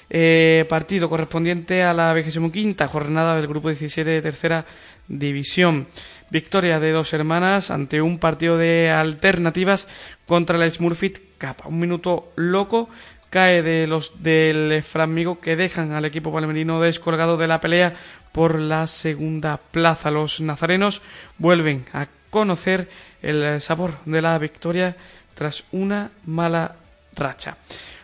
Eh, 0.09 0.65
partido 0.69 1.09
correspondiente 1.09 1.83
a 1.83 1.93
la 1.93 2.13
25 2.13 2.87
jornada 2.87 3.35
del 3.35 3.47
grupo 3.47 3.69
17 3.69 4.09
de 4.09 4.21
tercera 4.21 4.65
división. 5.07 5.87
Victoria 6.29 6.79
de 6.79 6.91
dos 6.91 7.13
hermanas 7.13 7.71
ante 7.71 8.01
un 8.01 8.17
partido 8.17 8.57
de 8.57 8.89
alternativas 8.89 9.87
contra 10.25 10.63
el 10.63 10.71
Smurfit 10.71 11.37
Capa. 11.37 11.67
Un 11.67 11.79
minuto 11.79 12.31
loco 12.35 12.89
cae 13.29 13.61
de 13.61 13.87
los 13.87 14.23
del 14.23 14.81
Framigo 14.83 15.39
que 15.39 15.55
dejan 15.55 15.91
al 15.91 16.05
equipo 16.05 16.31
palmerino 16.31 16.81
descolgado 16.81 17.37
de 17.37 17.47
la 17.47 17.59
pelea 17.59 17.93
por 18.31 18.59
la 18.59 18.87
segunda 18.87 19.57
plaza. 19.57 20.11
Los 20.11 20.39
nazarenos 20.39 21.01
vuelven 21.37 21.85
a 21.93 22.07
conocer 22.29 22.89
el 23.21 23.59
sabor 23.61 23.97
de 24.05 24.21
la 24.21 24.37
victoria 24.37 24.95
tras 25.33 25.65
una 25.71 26.11
mala 26.25 26.75
racha. 27.15 27.57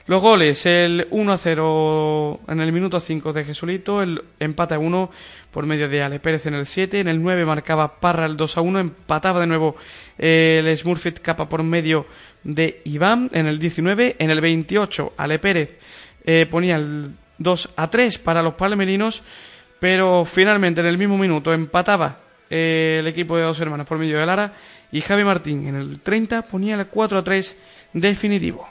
Los 0.06 0.22
goles, 0.22 0.66
el 0.66 1.08
1 1.12 1.32
a 1.32 1.38
0 1.38 2.42
en 2.50 2.60
el 2.60 2.74
minuto 2.74 3.00
5 3.00 3.32
de 3.32 3.46
Jesulito, 3.46 4.02
el 4.02 4.22
empate 4.38 4.74
a 4.74 4.80
1 4.80 5.10
por 5.50 5.66
medio 5.66 5.88
de 5.88 6.04
Ale 6.04 6.20
Pérez 6.20 6.46
en 6.46 6.56
el 6.56 6.66
7, 6.66 7.00
en 7.00 7.08
el 7.08 7.22
9 7.22 7.46
marcaba 7.46 8.02
Parra 8.02 8.26
el 8.26 8.36
2 8.36 8.58
a 8.58 8.62
1, 8.62 8.80
empataba 8.80 9.40
de 9.40 9.48
nuevo 9.48 9.78
el 10.18 10.76
Smurfit 10.78 11.20
Capa 11.20 11.48
por 11.48 11.64
medio 11.64 12.06
de 12.44 12.82
Iván 12.84 13.30
en 13.32 13.48
el 13.48 13.60
19, 13.60 14.18
en 14.20 14.30
el 14.30 14.42
28 14.42 15.14
Ale 15.16 15.40
Pérez 15.40 15.78
eh, 16.26 16.48
ponía 16.52 16.76
el 16.76 17.12
2 17.38 17.70
a 17.78 17.90
3 17.90 18.18
para 18.20 18.42
los 18.42 18.56
palmerinos, 18.56 19.24
pero 19.80 20.26
finalmente 20.26 20.82
en 20.82 20.88
el 20.88 20.98
mismo 20.98 21.18
minuto 21.18 21.54
empataba 21.54 22.20
eh, 22.50 22.98
el 23.00 23.08
equipo 23.08 23.38
de 23.38 23.44
dos 23.44 23.60
hermanos 23.62 23.88
por 23.88 23.98
medio 23.98 24.20
de 24.20 24.26
Lara 24.26 24.52
y 24.92 25.00
Javi 25.00 25.24
Martín 25.24 25.66
en 25.66 25.76
el 25.76 26.02
30 26.02 26.42
ponía 26.42 26.76
el 26.76 26.88
4 26.88 27.20
a 27.20 27.24
3 27.24 27.58
definitivo. 27.94 28.68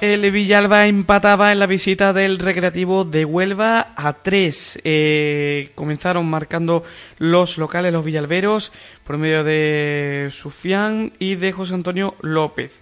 El 0.00 0.30
Villalba 0.30 0.86
empataba 0.86 1.50
en 1.50 1.58
la 1.58 1.66
visita 1.66 2.12
del 2.12 2.38
Recreativo 2.38 3.04
de 3.04 3.24
Huelva 3.24 3.94
a 3.96 4.12
tres. 4.12 4.80
Eh, 4.84 5.72
comenzaron 5.74 6.24
marcando 6.24 6.84
los 7.18 7.58
locales, 7.58 7.92
los 7.92 8.04
villalberos, 8.04 8.72
por 9.02 9.18
medio 9.18 9.42
de 9.42 10.28
Sufián 10.30 11.12
y 11.18 11.34
de 11.34 11.50
José 11.50 11.74
Antonio 11.74 12.14
López. 12.20 12.78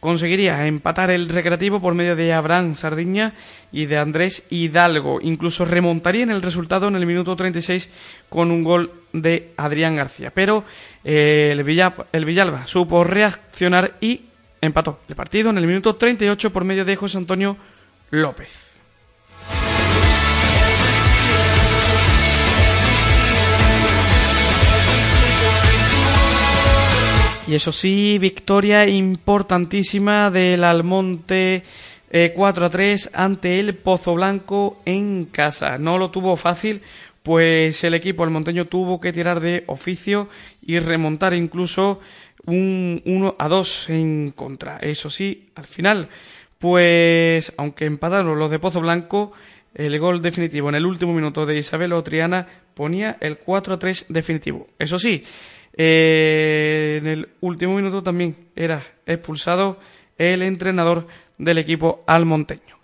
Conseguiría 0.00 0.66
empatar 0.66 1.12
el 1.12 1.28
Recreativo 1.28 1.80
por 1.80 1.94
medio 1.94 2.16
de 2.16 2.32
Abraham 2.32 2.74
Sardiña 2.74 3.34
y 3.70 3.86
de 3.86 3.98
Andrés 3.98 4.44
Hidalgo. 4.50 5.20
Incluso 5.22 5.64
remontaría 5.64 6.24
en 6.24 6.30
el 6.32 6.42
resultado 6.42 6.88
en 6.88 6.96
el 6.96 7.06
minuto 7.06 7.36
36 7.36 7.90
con 8.28 8.50
un 8.50 8.64
gol 8.64 8.90
de 9.12 9.52
Adrián 9.56 9.94
García. 9.94 10.32
Pero 10.34 10.64
eh, 11.04 11.54
el 12.12 12.24
Villalba 12.24 12.66
supo 12.66 13.04
reaccionar 13.04 13.98
y 14.00 14.25
empató 14.60 15.00
el 15.08 15.14
partido 15.14 15.50
en 15.50 15.58
el 15.58 15.66
minuto 15.66 15.96
38 15.96 16.52
por 16.52 16.64
medio 16.64 16.84
de 16.84 16.96
José 16.96 17.18
Antonio 17.18 17.56
López. 18.10 18.74
Y 27.48 27.54
eso 27.54 27.70
sí, 27.70 28.18
victoria 28.18 28.88
importantísima 28.88 30.32
del 30.32 30.64
Almonte 30.64 31.62
4 32.34 32.64
eh, 32.64 32.66
a 32.66 32.70
3 32.70 33.10
ante 33.14 33.60
el 33.60 33.76
Pozo 33.76 34.14
Blanco 34.14 34.80
en 34.84 35.26
casa. 35.26 35.78
No 35.78 35.96
lo 35.96 36.10
tuvo 36.10 36.36
fácil, 36.36 36.82
pues 37.22 37.84
el 37.84 37.94
equipo 37.94 38.24
almonteño 38.24 38.64
tuvo 38.64 39.00
que 39.00 39.12
tirar 39.12 39.38
de 39.38 39.62
oficio 39.68 40.28
y 40.60 40.80
remontar 40.80 41.34
incluso 41.34 42.00
un 42.46 43.02
1 43.04 43.36
a 43.38 43.48
2 43.48 43.90
en 43.90 44.32
contra. 44.32 44.78
Eso 44.78 45.10
sí, 45.10 45.50
al 45.54 45.66
final, 45.66 46.08
pues 46.58 47.52
aunque 47.56 47.84
empataron 47.84 48.38
los 48.38 48.50
de 48.50 48.58
Pozo 48.58 48.80
Blanco, 48.80 49.32
el 49.74 49.98
gol 49.98 50.22
definitivo 50.22 50.68
en 50.68 50.76
el 50.76 50.86
último 50.86 51.12
minuto 51.12 51.44
de 51.44 51.56
Isabel 51.58 51.92
Otriana 51.92 52.46
ponía 52.74 53.18
el 53.20 53.38
4 53.38 53.74
a 53.74 53.78
3 53.78 54.06
definitivo. 54.08 54.68
Eso 54.78 54.98
sí, 54.98 55.22
eh, 55.76 56.98
en 57.00 57.06
el 57.06 57.28
último 57.40 57.76
minuto 57.76 58.02
también 58.02 58.48
era 58.56 58.82
expulsado 59.04 59.78
el 60.16 60.42
entrenador 60.42 61.06
del 61.36 61.58
equipo 61.58 62.02
almonteño. 62.06 62.76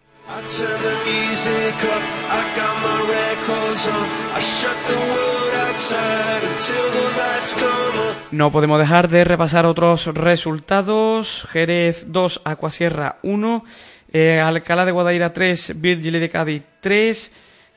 No 8.33 8.51
podemos 8.51 8.79
dejar 8.79 9.11
de 9.11 9.25
repasar 9.25 9.66
otros 9.66 10.07
resultados. 10.07 11.47
Jerez 11.51 12.07
2, 12.09 12.40
Acuasierra 12.47 13.18
1, 13.23 13.62
eh, 14.11 14.40
Alcalá 14.40 14.87
de 14.87 14.92
Guadaira 14.92 15.35
3, 15.35 15.79
Virgili 15.79 16.18
de 16.18 16.31
Cádiz 16.31 16.62
3, 16.81 17.33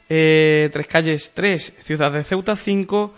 eh, 0.07 0.69
Tres 0.71 0.87
Calles 0.87 1.33
3, 1.35 1.73
Ciudad 1.81 2.09
de 2.09 2.23
Ceuta 2.23 2.55
5 2.55 3.13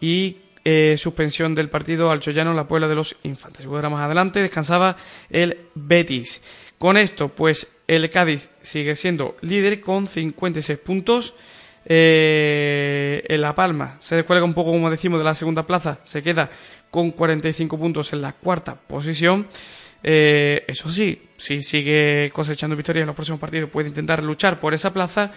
y 0.00 0.38
eh, 0.64 0.96
suspensión 0.96 1.54
del 1.54 1.68
partido 1.68 2.10
Alchoyano, 2.10 2.54
la 2.54 2.66
Puebla 2.66 2.88
de 2.88 2.94
los 2.94 3.16
Infantes. 3.22 3.66
Luego 3.66 3.90
más 3.90 4.06
adelante 4.06 4.40
descansaba 4.40 4.96
el 5.28 5.58
Betis. 5.74 6.42
Con 6.78 6.96
esto, 6.96 7.28
pues 7.28 7.66
el 7.86 8.08
Cádiz 8.08 8.48
sigue 8.62 8.96
siendo 8.96 9.36
líder 9.42 9.82
con 9.82 10.06
56 10.06 10.78
puntos. 10.78 11.34
Eh, 11.90 13.24
en 13.26 13.40
La 13.40 13.54
Palma 13.54 13.96
se 14.00 14.14
descuelga 14.14 14.44
un 14.44 14.52
poco, 14.52 14.72
como 14.72 14.90
decimos, 14.90 15.18
de 15.18 15.24
la 15.24 15.34
segunda 15.34 15.66
plaza, 15.66 16.00
se 16.04 16.22
queda 16.22 16.50
con 16.90 17.10
45 17.10 17.78
puntos 17.78 18.12
en 18.12 18.22
la 18.22 18.32
cuarta 18.32 18.74
posición. 18.74 19.46
Eh, 20.02 20.64
eso 20.68 20.90
sí, 20.90 21.20
si 21.36 21.62
sigue 21.62 22.30
cosechando 22.32 22.76
victorias 22.76 23.02
en 23.02 23.08
los 23.08 23.16
próximos 23.16 23.40
partidos, 23.40 23.70
puede 23.70 23.88
intentar 23.88 24.22
luchar 24.22 24.60
por 24.60 24.74
esa 24.74 24.92
plaza. 24.92 25.32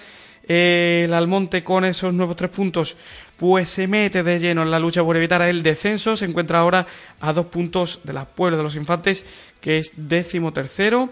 Eh, 0.47 1.03
el 1.05 1.13
Almonte 1.13 1.63
con 1.63 1.85
esos 1.85 2.13
nuevos 2.13 2.35
tres 2.35 2.51
puntos, 2.51 2.97
pues 3.37 3.69
se 3.69 3.87
mete 3.87 4.23
de 4.23 4.39
lleno 4.39 4.63
en 4.63 4.71
la 4.71 4.79
lucha 4.79 5.03
por 5.03 5.15
evitar 5.17 5.41
el 5.43 5.63
descenso. 5.63 6.17
Se 6.17 6.25
encuentra 6.25 6.59
ahora 6.59 6.87
a 7.19 7.33
dos 7.33 7.47
puntos 7.47 8.01
de 8.03 8.13
la 8.13 8.25
Puebla 8.25 8.57
de 8.57 8.63
los 8.63 8.75
Infantes, 8.75 9.25
que 9.59 9.77
es 9.77 9.93
décimo 9.95 10.51
tercero. 10.51 11.09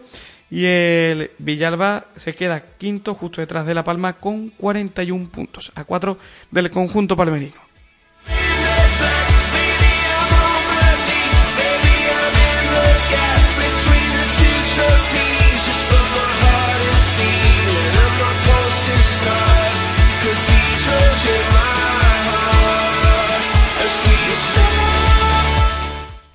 Y 0.52 0.65
el 0.65 1.32
Villalba 1.38 2.08
se 2.15 2.34
queda 2.34 2.63
quinto 2.78 3.13
justo 3.13 3.39
detrás 3.39 3.67
de 3.67 3.75
La 3.75 3.84
Palma 3.84 4.13
con 4.13 4.49
41 4.49 5.30
puntos, 5.30 5.71
a 5.75 5.84
cuatro 5.84 6.17
del 6.49 6.71
conjunto 6.71 7.15
palmerino. 7.15 7.68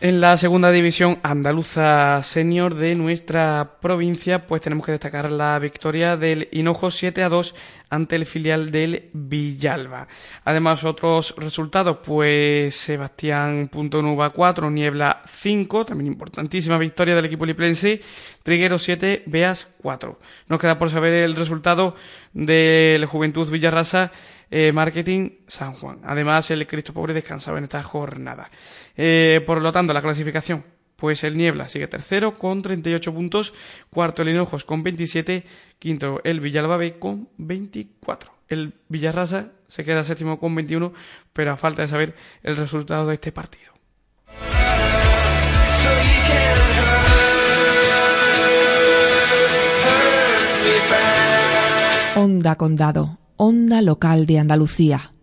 En 0.05 0.21
la 0.21 0.37
segunda 0.37 0.71
división 0.71 1.19
andaluza 1.23 2.23
senior 2.23 2.75
de 2.75 2.95
nuestra 2.95 3.79
provincia, 3.81 4.47
pues 4.47 4.61
tenemos 4.61 4.85
que 4.85 4.93
destacar 4.93 5.31
la 5.31 5.59
victoria 5.59 6.19
del 6.19 6.47
Hinojo 6.53 6.91
7 6.91 7.23
a 7.23 7.31
2 7.31 7.55
ante 7.89 8.17
el 8.17 8.27
filial 8.27 8.71
del 8.71 9.09
Villalba. 9.15 10.07
Además, 10.45 10.85
otros 10.85 11.35
resultados, 11.39 12.01
pues 12.05 12.75
Sebastián 12.75 13.71
Nuba 13.73 14.29
4, 14.29 14.71
Niebla 14.71 15.23
5, 15.25 15.87
también 15.87 16.09
importantísima 16.09 16.77
victoria 16.77 17.17
del 17.17 17.25
equipo 17.25 17.47
liplense, 17.47 18.03
Triguero 18.43 18.79
7, 18.79 19.23
Beas 19.25 19.69
4. 19.81 20.19
Nos 20.49 20.61
queda 20.61 20.79
por 20.79 20.91
saber 20.91 21.15
el 21.15 21.35
resultado 21.35 21.97
del 22.35 23.07
Juventud 23.07 23.49
Villarrasa 23.49 24.13
eh, 24.57 24.71
marketing 24.71 25.31
San 25.49 25.73
Juan. 25.73 25.99
Además, 26.05 26.49
el 26.53 26.65
Cristo 26.69 26.93
Pobre 26.93 27.13
descansaba 27.13 27.59
en 27.59 27.65
esta 27.65 27.83
jornada. 27.83 28.53
Eh, 28.97 29.43
por 29.45 29.61
lo 29.61 29.73
tanto, 29.73 29.93
la 29.93 30.01
clasificación. 30.01 30.63
Pues 30.95 31.25
el 31.25 31.37
Niebla 31.37 31.69
sigue 31.69 31.89
tercero 31.89 32.39
con 32.39 32.63
38 32.63 33.13
puntos, 33.13 33.53
cuarto 33.91 34.23
el 34.23 34.29
Hinojos 34.29 34.65
con 34.65 34.85
27, 34.85 35.45
quinto 35.81 36.21
el 36.23 36.39
Villalba 36.39 36.79
con 37.01 37.31
24. 37.37 38.33
El 38.47 38.75
Villarrasa 38.89 39.49
se 39.67 39.85
queda 39.85 40.05
séptimo 40.05 40.39
con 40.39 40.55
21, 40.55 40.93
pero 41.33 41.51
a 41.51 41.57
falta 41.57 41.83
de 41.83 41.89
saber 41.89 42.15
el 42.45 42.57
resultado 42.57 43.09
de 43.09 43.15
este 43.15 43.33
partido. 43.33 43.73
Onda 52.15 52.55
Condado 52.55 53.19
Onda 53.37 53.83
Local 53.83 54.27
de 54.27 54.39
Andalucía. 54.39 55.14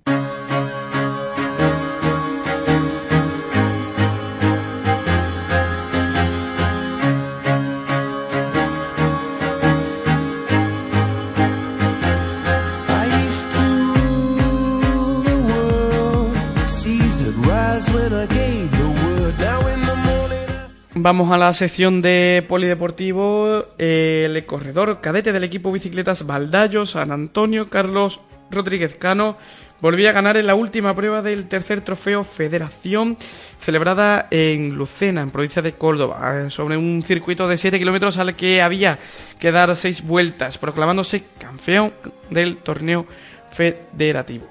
Vamos 21.04 21.32
a 21.32 21.38
la 21.40 21.52
sección 21.54 22.04
de 22.04 22.46
polideportivo. 22.48 23.66
El 23.80 24.46
corredor 24.46 25.02
cadete 25.02 25.32
del 25.34 25.44
equipo 25.44 25.72
bicicletas 25.72 26.28
Valdayo, 26.28 26.86
San 26.86 27.12
Antonio, 27.12 27.72
Carlos 27.72 28.22
Rodríguez 28.52 28.98
Cano, 28.98 29.36
volvía 29.82 30.12
a 30.12 30.14
ganar 30.14 30.38
en 30.38 30.46
la 30.46 30.54
última 30.54 30.94
prueba 30.94 31.24
del 31.24 31.48
tercer 31.48 31.82
trofeo 31.82 32.24
Federación, 32.24 33.18
celebrada 33.60 34.28
en 34.30 34.76
Lucena, 34.76 35.24
en 35.24 35.32
provincia 35.32 35.64
de 35.64 35.74
Córdoba, 35.74 36.46
eh, 36.46 36.52
sobre 36.52 36.78
un 36.78 37.02
circuito 37.04 37.48
de 37.48 37.58
7 37.58 37.80
kilómetros 37.80 38.20
al 38.20 38.36
que 38.36 38.62
había 38.62 39.00
que 39.40 39.52
dar 39.52 39.76
6 39.76 40.04
vueltas, 40.06 40.60
proclamándose 40.60 41.24
campeón 41.40 41.94
del 42.30 42.58
torneo 42.58 43.08
federativo. 43.52 44.46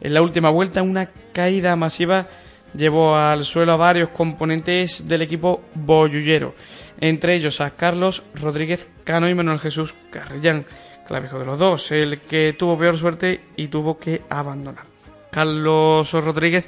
En 0.00 0.14
la 0.14 0.22
última 0.22 0.50
vuelta, 0.50 0.82
una 0.82 1.10
caída 1.32 1.76
masiva 1.76 2.26
llevó 2.74 3.16
al 3.16 3.44
suelo 3.44 3.72
a 3.72 3.76
varios 3.76 4.10
componentes 4.10 5.06
del 5.06 5.22
equipo 5.22 5.62
boyullero, 5.74 6.54
entre 7.00 7.34
ellos 7.34 7.60
a 7.60 7.70
Carlos 7.70 8.22
Rodríguez 8.34 8.88
Cano 9.04 9.28
y 9.28 9.34
Manuel 9.34 9.58
Jesús 9.58 9.94
Carrillán, 10.10 10.66
clavejo 11.06 11.38
de 11.38 11.46
los 11.46 11.58
dos, 11.58 11.90
el 11.92 12.18
que 12.18 12.54
tuvo 12.58 12.78
peor 12.78 12.96
suerte 12.96 13.40
y 13.56 13.68
tuvo 13.68 13.96
que 13.98 14.22
abandonar. 14.30 14.84
Carlos 15.30 16.12
Rodríguez, 16.12 16.66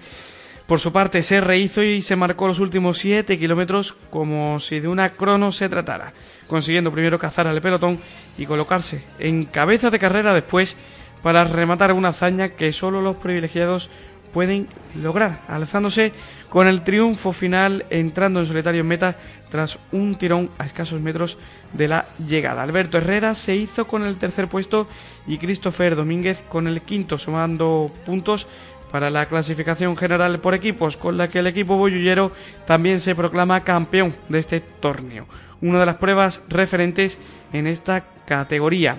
por 0.66 0.80
su 0.80 0.92
parte, 0.92 1.22
se 1.22 1.40
rehizo 1.40 1.82
y 1.82 2.00
se 2.00 2.16
marcó 2.16 2.46
los 2.46 2.60
últimos 2.60 2.98
7 2.98 3.38
kilómetros 3.38 3.92
como 4.10 4.58
si 4.60 4.80
de 4.80 4.88
una 4.88 5.10
crono 5.10 5.52
se 5.52 5.68
tratara, 5.68 6.12
consiguiendo 6.46 6.90
primero 6.90 7.18
cazar 7.18 7.46
al 7.46 7.60
pelotón 7.60 7.98
y 8.38 8.46
colocarse 8.46 9.04
en 9.18 9.44
cabeza 9.44 9.90
de 9.90 9.98
carrera 9.98 10.32
después 10.32 10.76
para 11.22 11.44
rematar 11.44 11.92
una 11.92 12.10
hazaña 12.10 12.50
que 12.50 12.72
solo 12.72 13.00
los 13.00 13.16
privilegiados 13.16 13.90
pueden 14.35 14.66
lograr, 15.01 15.42
alzándose 15.49 16.12
con 16.51 16.66
el 16.66 16.83
triunfo 16.83 17.33
final 17.33 17.87
entrando 17.88 18.40
en 18.40 18.47
solitario 18.47 18.81
en 18.81 18.88
meta 18.88 19.16
tras 19.49 19.79
un 19.92 20.16
tirón 20.16 20.51
a 20.59 20.66
escasos 20.66 21.01
metros 21.01 21.38
de 21.73 21.87
la 21.87 22.07
llegada. 22.27 22.64
Alberto 22.64 22.99
Herrera 22.99 23.37
se 23.37 23.55
hizo 23.55 23.87
con 23.87 24.03
el 24.03 24.16
tercer 24.16 24.49
puesto 24.49 24.88
y 25.29 25.38
Christopher 25.38 25.94
Domínguez 25.94 26.42
con 26.49 26.66
el 26.66 26.83
quinto, 26.83 27.16
sumando 27.16 27.92
puntos 28.05 28.49
para 28.90 29.09
la 29.09 29.27
clasificación 29.27 29.97
general 29.97 30.40
por 30.40 30.55
equipos, 30.55 30.97
con 30.97 31.16
la 31.16 31.29
que 31.29 31.38
el 31.38 31.47
equipo 31.47 31.77
boyullero 31.77 32.33
también 32.66 33.01
se 33.01 33.14
proclama 33.14 33.62
campeón 33.62 34.16
de 34.29 34.40
este 34.40 34.61
torneo. 34.61 35.27
Una 35.62 35.79
de 35.79 35.87
las 35.87 35.97
pruebas 35.97 36.42
referentes 36.49 37.18
en 37.53 37.68
esta 37.68 38.05
categoría. 38.27 38.99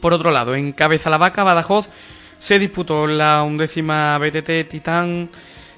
Por 0.00 0.12
otro 0.12 0.32
lado, 0.32 0.54
en 0.54 0.72
Cabeza 0.72 1.10
la 1.10 1.18
Vaca, 1.18 1.44
Badajoz, 1.44 1.88
se 2.38 2.58
disputó 2.58 3.06
la 3.06 3.42
undécima 3.42 4.16
BTT 4.18 4.68
Titán 4.68 5.28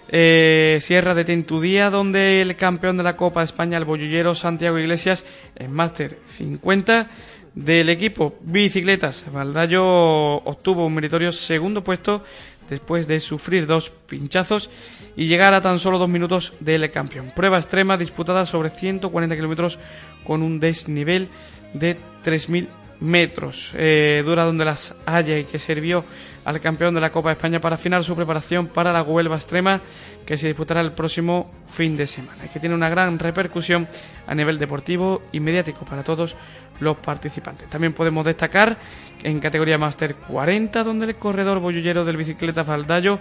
eh, 0.08 0.78
Sierra 0.80 1.14
de 1.14 1.24
Tentudía, 1.24 1.88
donde 1.88 2.42
el 2.42 2.56
campeón 2.56 2.96
de 2.96 3.02
la 3.02 3.16
Copa 3.16 3.42
España, 3.42 3.78
el 3.78 3.84
boyullero 3.84 4.34
Santiago 4.34 4.78
Iglesias, 4.78 5.24
en 5.56 5.72
Máster 5.72 6.18
50 6.36 7.08
del 7.54 7.88
equipo 7.88 8.34
Bicicletas 8.42 9.24
Valdayo, 9.32 9.84
obtuvo 9.84 10.86
un 10.86 10.94
meritorio 10.94 11.32
segundo 11.32 11.82
puesto 11.82 12.24
después 12.68 13.06
de 13.06 13.20
sufrir 13.20 13.66
dos 13.66 13.90
pinchazos 13.90 14.70
y 15.16 15.26
llegar 15.26 15.54
a 15.54 15.60
tan 15.60 15.78
solo 15.78 15.98
dos 15.98 16.08
minutos 16.08 16.54
del 16.60 16.90
campeón. 16.90 17.32
Prueba 17.34 17.58
extrema 17.58 17.96
disputada 17.96 18.46
sobre 18.46 18.70
140 18.70 19.34
kilómetros 19.34 19.78
con 20.24 20.42
un 20.42 20.60
desnivel 20.60 21.28
de 21.74 21.96
3.000 22.24 22.68
metros. 23.00 23.72
Eh, 23.76 24.22
dura 24.24 24.44
donde 24.44 24.64
las 24.64 24.94
haya 25.06 25.38
y 25.38 25.44
que 25.44 25.58
sirvió 25.58 26.04
al 26.44 26.60
campeón 26.60 26.94
de 26.94 27.00
la 27.00 27.10
Copa 27.10 27.30
de 27.30 27.34
España 27.34 27.60
para 27.60 27.74
afinar 27.74 28.02
su 28.04 28.16
preparación 28.16 28.66
para 28.66 28.92
la 28.92 29.02
Huelva 29.02 29.36
Extrema 29.36 29.80
que 30.24 30.36
se 30.36 30.46
disputará 30.46 30.80
el 30.80 30.92
próximo 30.92 31.50
fin 31.68 31.96
de 31.96 32.06
semana 32.06 32.44
y 32.44 32.48
que 32.48 32.60
tiene 32.60 32.74
una 32.74 32.88
gran 32.88 33.18
repercusión 33.18 33.88
a 34.26 34.34
nivel 34.34 34.58
deportivo 34.58 35.22
y 35.32 35.40
mediático 35.40 35.84
para 35.84 36.02
todos 36.02 36.36
los 36.80 36.96
participantes. 36.96 37.68
También 37.68 37.92
podemos 37.92 38.24
destacar 38.24 38.78
en 39.22 39.40
categoría 39.40 39.78
Máster 39.78 40.14
40 40.14 40.82
donde 40.82 41.06
el 41.06 41.16
corredor 41.16 41.60
boyullero 41.60 42.04
del 42.04 42.16
bicicleta 42.16 42.64
Faldayo 42.64 43.18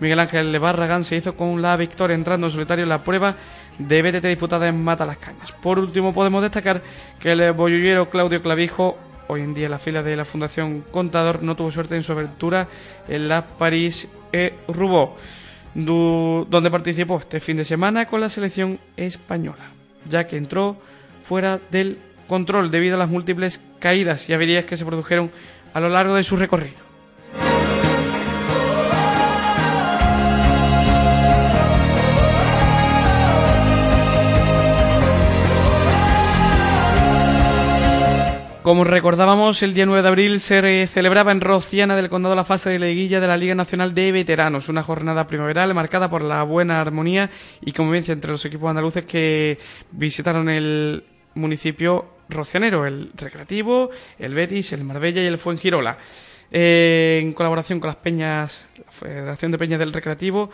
Miguel 0.00 0.20
Ángel 0.20 0.58
Barragán 0.58 1.04
se 1.04 1.16
hizo 1.16 1.36
con 1.36 1.60
la 1.60 1.76
victoria 1.76 2.14
entrando 2.14 2.46
en 2.46 2.52
solitario 2.52 2.84
en 2.84 2.88
la 2.88 3.04
prueba 3.04 3.34
de 3.78 4.02
BTT 4.02 4.26
disputada 4.26 4.66
en 4.68 4.82
Mata 4.82 5.06
las 5.06 5.18
Cañas. 5.18 5.52
Por 5.52 5.78
último 5.78 6.14
podemos 6.14 6.42
destacar 6.42 6.82
que 7.18 7.32
el 7.32 7.52
boyullero 7.52 8.08
Claudio 8.08 8.40
Clavijo 8.42 8.96
hoy 9.30 9.42
en 9.42 9.54
día 9.54 9.66
en 9.66 9.70
la 9.70 9.78
fila 9.78 10.02
de 10.02 10.16
la 10.16 10.24
Fundación 10.24 10.82
Contador, 10.90 11.42
no 11.42 11.54
tuvo 11.56 11.70
suerte 11.70 11.96
en 11.96 12.02
su 12.02 12.12
aventura 12.12 12.66
en 13.08 13.28
la 13.28 13.44
París 13.46 14.08
e 14.32 14.52
du- 15.74 16.46
donde 16.50 16.70
participó 16.70 17.18
este 17.18 17.38
fin 17.40 17.56
de 17.56 17.64
semana 17.64 18.06
con 18.06 18.20
la 18.20 18.28
selección 18.28 18.78
española, 18.96 19.70
ya 20.08 20.26
que 20.26 20.36
entró 20.36 20.76
fuera 21.22 21.60
del 21.70 21.98
control 22.26 22.70
debido 22.70 22.96
a 22.96 22.98
las 22.98 23.08
múltiples 23.08 23.60
caídas 23.78 24.28
y 24.28 24.32
averías 24.32 24.64
que 24.64 24.76
se 24.76 24.84
produjeron 24.84 25.30
a 25.72 25.80
lo 25.80 25.88
largo 25.88 26.14
de 26.14 26.24
su 26.24 26.36
recorrido. 26.36 26.89
Como 38.70 38.84
recordábamos, 38.84 39.64
el 39.64 39.74
día 39.74 39.84
9 39.84 40.00
de 40.00 40.08
abril 40.08 40.38
se 40.38 40.86
celebraba 40.86 41.32
en 41.32 41.40
Rociana 41.40 41.96
del 41.96 42.08
Condado 42.08 42.36
la 42.36 42.44
fase 42.44 42.70
de 42.70 42.78
liguilla 42.78 43.18
de 43.18 43.26
la 43.26 43.36
Liga 43.36 43.56
Nacional 43.56 43.94
de 43.94 44.12
Veteranos, 44.12 44.68
una 44.68 44.84
jornada 44.84 45.26
primaveral 45.26 45.74
marcada 45.74 46.08
por 46.08 46.22
la 46.22 46.44
buena 46.44 46.80
armonía 46.80 47.30
y 47.62 47.72
convivencia 47.72 48.12
entre 48.12 48.30
los 48.30 48.44
equipos 48.44 48.70
andaluces 48.70 49.06
que 49.06 49.58
visitaron 49.90 50.48
el 50.48 51.02
municipio 51.34 52.10
rocianero, 52.28 52.86
el 52.86 53.10
Recreativo, 53.16 53.90
el 54.20 54.34
Betis, 54.34 54.72
el 54.72 54.84
Marbella 54.84 55.20
y 55.20 55.26
el 55.26 55.38
Fuengirola. 55.38 55.98
Eh, 56.52 57.18
en 57.22 57.32
colaboración 57.32 57.80
con 57.80 57.88
las 57.88 57.96
peñas, 57.96 58.68
la 58.78 58.92
Federación 58.92 59.50
de 59.50 59.58
Peñas 59.58 59.80
del 59.80 59.92
Recreativo 59.92 60.48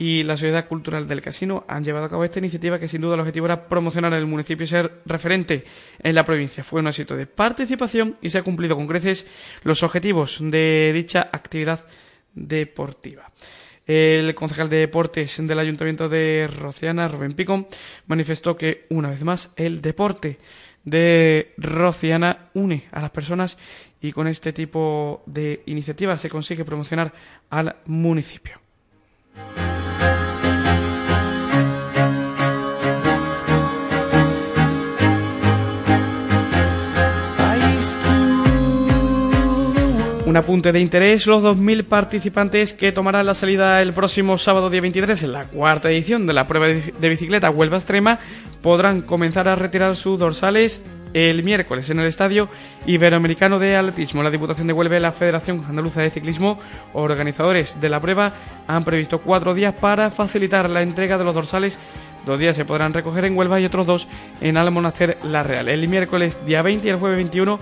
y 0.00 0.22
la 0.22 0.34
Sociedad 0.34 0.66
Cultural 0.66 1.06
del 1.06 1.20
Casino 1.20 1.66
han 1.68 1.84
llevado 1.84 2.06
a 2.06 2.08
cabo 2.08 2.24
esta 2.24 2.38
iniciativa 2.38 2.78
que 2.78 2.88
sin 2.88 3.02
duda 3.02 3.16
el 3.16 3.20
objetivo 3.20 3.44
era 3.44 3.68
promocionar 3.68 4.14
el 4.14 4.24
municipio 4.24 4.64
y 4.64 4.66
ser 4.66 5.02
referente 5.04 5.62
en 6.02 6.14
la 6.14 6.24
provincia. 6.24 6.64
Fue 6.64 6.80
un 6.80 6.88
éxito 6.88 7.14
de 7.14 7.26
participación 7.26 8.16
y 8.22 8.30
se 8.30 8.38
ha 8.38 8.42
cumplido 8.42 8.76
con 8.76 8.86
creces 8.86 9.26
los 9.62 9.82
objetivos 9.82 10.38
de 10.40 10.92
dicha 10.94 11.28
actividad 11.30 11.84
deportiva. 12.34 13.30
El 13.86 14.34
concejal 14.34 14.70
de 14.70 14.78
deportes 14.78 15.46
del 15.46 15.58
Ayuntamiento 15.58 16.08
de 16.08 16.48
Rociana, 16.48 17.06
Rubén 17.06 17.34
Pico, 17.34 17.68
manifestó 18.06 18.56
que 18.56 18.86
una 18.88 19.10
vez 19.10 19.22
más 19.22 19.52
el 19.56 19.82
deporte 19.82 20.38
de 20.82 21.52
Rociana 21.58 22.48
une 22.54 22.84
a 22.90 23.02
las 23.02 23.10
personas 23.10 23.58
y 24.00 24.12
con 24.12 24.28
este 24.28 24.54
tipo 24.54 25.22
de 25.26 25.62
iniciativas 25.66 26.22
se 26.22 26.30
consigue 26.30 26.64
promocionar 26.64 27.12
al 27.50 27.76
municipio. 27.84 28.58
Un 40.30 40.36
apunte 40.36 40.70
de 40.70 40.78
interés, 40.78 41.26
los 41.26 41.42
2.000 41.42 41.82
participantes 41.86 42.72
que 42.72 42.92
tomarán 42.92 43.26
la 43.26 43.34
salida 43.34 43.82
el 43.82 43.92
próximo 43.92 44.38
sábado 44.38 44.70
día 44.70 44.80
23 44.80 45.24
en 45.24 45.32
la 45.32 45.46
cuarta 45.46 45.90
edición 45.90 46.24
de 46.24 46.32
la 46.32 46.46
prueba 46.46 46.68
de 46.68 47.08
bicicleta 47.08 47.50
Huelva 47.50 47.78
Extrema 47.78 48.16
podrán 48.62 49.02
comenzar 49.02 49.48
a 49.48 49.56
retirar 49.56 49.96
sus 49.96 50.20
dorsales 50.20 50.84
el 51.14 51.42
miércoles 51.42 51.90
en 51.90 51.98
el 51.98 52.06
Estadio 52.06 52.48
Iberoamericano 52.86 53.58
de 53.58 53.74
Atletismo. 53.74 54.22
La 54.22 54.30
Diputación 54.30 54.68
de 54.68 54.72
Huelva 54.72 54.98
y 54.98 55.00
la 55.00 55.10
Federación 55.10 55.64
Andaluza 55.68 56.00
de 56.00 56.10
Ciclismo, 56.10 56.60
organizadores 56.92 57.80
de 57.80 57.88
la 57.88 58.00
prueba, 58.00 58.32
han 58.68 58.84
previsto 58.84 59.18
cuatro 59.22 59.52
días 59.52 59.74
para 59.74 60.10
facilitar 60.10 60.70
la 60.70 60.82
entrega 60.82 61.18
de 61.18 61.24
los 61.24 61.34
dorsales. 61.34 61.76
Dos 62.24 62.38
días 62.38 62.54
se 62.54 62.64
podrán 62.64 62.94
recoger 62.94 63.24
en 63.24 63.36
Huelva 63.36 63.58
y 63.58 63.64
otros 63.64 63.84
dos 63.84 64.06
en 64.40 64.58
Almonacer 64.58 65.18
La 65.24 65.42
Real. 65.42 65.66
El 65.66 65.88
miércoles 65.88 66.38
día 66.46 66.62
20 66.62 66.86
y 66.86 66.90
el 66.92 66.98
jueves 66.98 67.16
21 67.16 67.58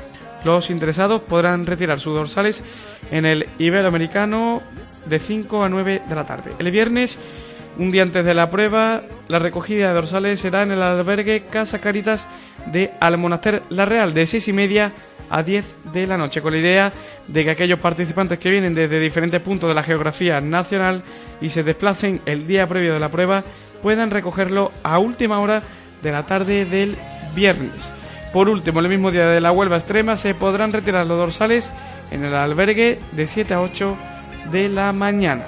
los 0.49 0.71
interesados 0.71 1.21
podrán 1.21 1.67
retirar 1.67 2.01
sus 2.01 2.15
dorsales 2.15 2.65
en 3.11 3.27
el 3.27 3.47
Iberoamericano 3.59 4.63
de 5.05 5.19
5 5.19 5.63
a 5.63 5.69
9 5.69 6.03
de 6.09 6.15
la 6.15 6.25
tarde. 6.25 6.53
El 6.59 6.71
viernes 6.71 7.19
Un 7.77 7.93
día 7.93 8.03
antes 8.03 8.25
de 8.25 8.35
la 8.35 8.51
prueba, 8.51 9.03
la 9.29 9.39
recogida 9.39 9.89
de 9.89 9.95
dorsales 9.95 10.41
será 10.41 10.63
en 10.63 10.73
el 10.73 10.83
albergue 10.83 11.45
Casa 11.49 11.79
Caritas 11.79 12.27
de 12.73 12.91
Almonaster 12.99 13.63
La 13.69 13.85
Real, 13.85 14.15
de 14.15 14.27
seis 14.27 14.49
y 14.49 14.53
media 14.53 14.93
a 15.31 15.45
10 15.45 15.93
de 15.93 16.07
la 16.07 16.17
noche, 16.17 16.41
con 16.41 16.53
la 16.55 16.59
idea 16.59 16.93
de 17.29 17.45
que 17.45 17.51
aquellos 17.51 17.79
participantes 17.79 18.39
que 18.41 18.51
vienen 18.51 18.75
desde 18.75 18.99
diferentes 18.99 19.41
puntos 19.43 19.69
de 19.69 19.75
la 19.75 19.85
geografía 19.85 20.41
nacional 20.41 21.05
y 21.41 21.51
se 21.51 21.63
desplacen 21.63 22.21
el 22.25 22.49
día 22.49 22.67
previo 22.67 22.95
de 22.95 23.01
la 23.01 23.11
prueba 23.11 23.45
puedan 23.81 24.11
recogerlo 24.11 24.73
a 24.83 24.99
última 24.99 25.39
hora 25.39 25.63
de 26.03 26.11
la 26.11 26.25
tarde 26.25 26.65
del 26.65 26.97
viernes. 27.37 27.98
Por 28.33 28.49
último, 28.49 28.81
el 28.81 28.89
mismo 28.89 29.11
día 29.11 29.27
de 29.27 29.41
la 29.41 29.53
Huelva 29.53 29.77
Extrema 29.77 30.17
se 30.17 30.35
podrán 30.35 30.73
retirar 30.73 31.07
los 31.07 31.19
dorsales 31.19 31.73
en 32.11 32.25
el 32.25 32.35
albergue 32.35 33.01
de 33.13 33.27
7 33.27 33.55
a 33.55 33.61
8 33.63 33.97
de 34.51 34.69
la 34.69 34.93
mañana. 34.93 35.45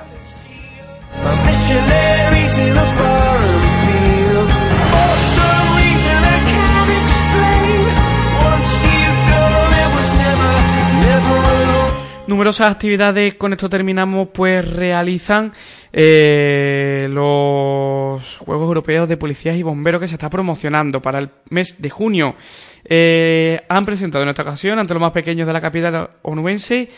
Numerosas 12.31 12.71
actividades, 12.71 13.35
con 13.35 13.53
esto 13.53 13.69
terminamos, 13.69 14.29
pues 14.33 14.65
realizan 14.65 15.51
eh, 15.93 17.09
los 17.11 18.39
Juegos 18.39 18.69
Europeos 18.69 19.09
de 19.09 19.17
Policías 19.17 19.57
y 19.57 19.65
Bomberos 19.65 20.01
que 20.01 20.07
se 20.07 20.15
está 20.15 20.31
promocionando 20.31 21.03
para 21.03 21.19
el 21.19 21.31
mes 21.49 21.83
de 21.83 21.91
junio. 21.91 22.37
Eh, 22.85 23.61
han 23.69 23.85
presentado 23.85 24.23
en 24.23 24.29
esta 24.31 24.43
ocasión, 24.43 24.79
ante 24.79 24.95
los 24.95 25.01
más 25.01 25.11
pequeños 25.11 25.45
de 25.45 25.53
la 25.53 25.61
capital 25.61 26.09
onubense, 26.23 26.89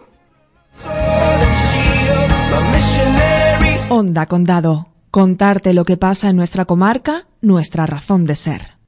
Sword 0.71 0.93
and 0.93 1.57
shield. 1.57 2.31
My 2.51 2.63
missionaries 2.77 3.87
Onda 3.91 4.27
Condado. 4.27 4.89
Contarte 5.11 5.73
lo 5.75 5.85
que 5.85 5.97
pasa 5.97 6.31
en 6.31 6.37
nuestra 6.37 6.65
comarca, 6.65 7.27
nuestra 7.41 7.87
razón 7.87 8.25
de 8.25 8.35
ser. 8.35 8.82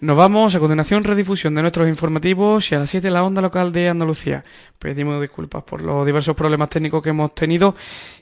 Nos 0.00 0.16
vamos 0.16 0.54
a 0.54 0.60
continuación 0.60 1.02
redifusión 1.02 1.54
de 1.54 1.62
nuestros 1.62 1.88
informativos 1.88 2.70
y 2.70 2.76
a 2.76 2.78
las 2.78 2.90
7 2.90 3.10
la 3.10 3.24
onda 3.24 3.42
local 3.42 3.72
de 3.72 3.88
Andalucía. 3.88 4.44
Pedimos 4.78 5.20
disculpas 5.20 5.64
por 5.64 5.82
los 5.82 6.06
diversos 6.06 6.36
problemas 6.36 6.68
técnicos 6.68 7.02
que 7.02 7.10
hemos 7.10 7.34
tenido 7.34 7.74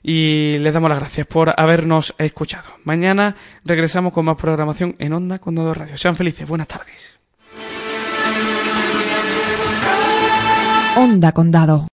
y 0.03 0.57
les 0.59 0.73
damos 0.73 0.89
las 0.89 1.01
gracias 1.01 1.27
por 1.27 1.53
habernos 1.55 2.15
escuchado. 2.17 2.65
Mañana 2.85 3.37
regresamos 3.63 4.15
con 4.15 4.25
más 4.25 4.39
programación 4.39 4.97
en 4.99 5.13
Onda 5.13 5.39
Condado 5.39 5.75
Radio. 5.75 5.99
Sean 5.99 6.17
felices, 6.17 6.49
buenas 6.49 6.69
tardes. 6.69 7.21
Onda. 10.97 11.33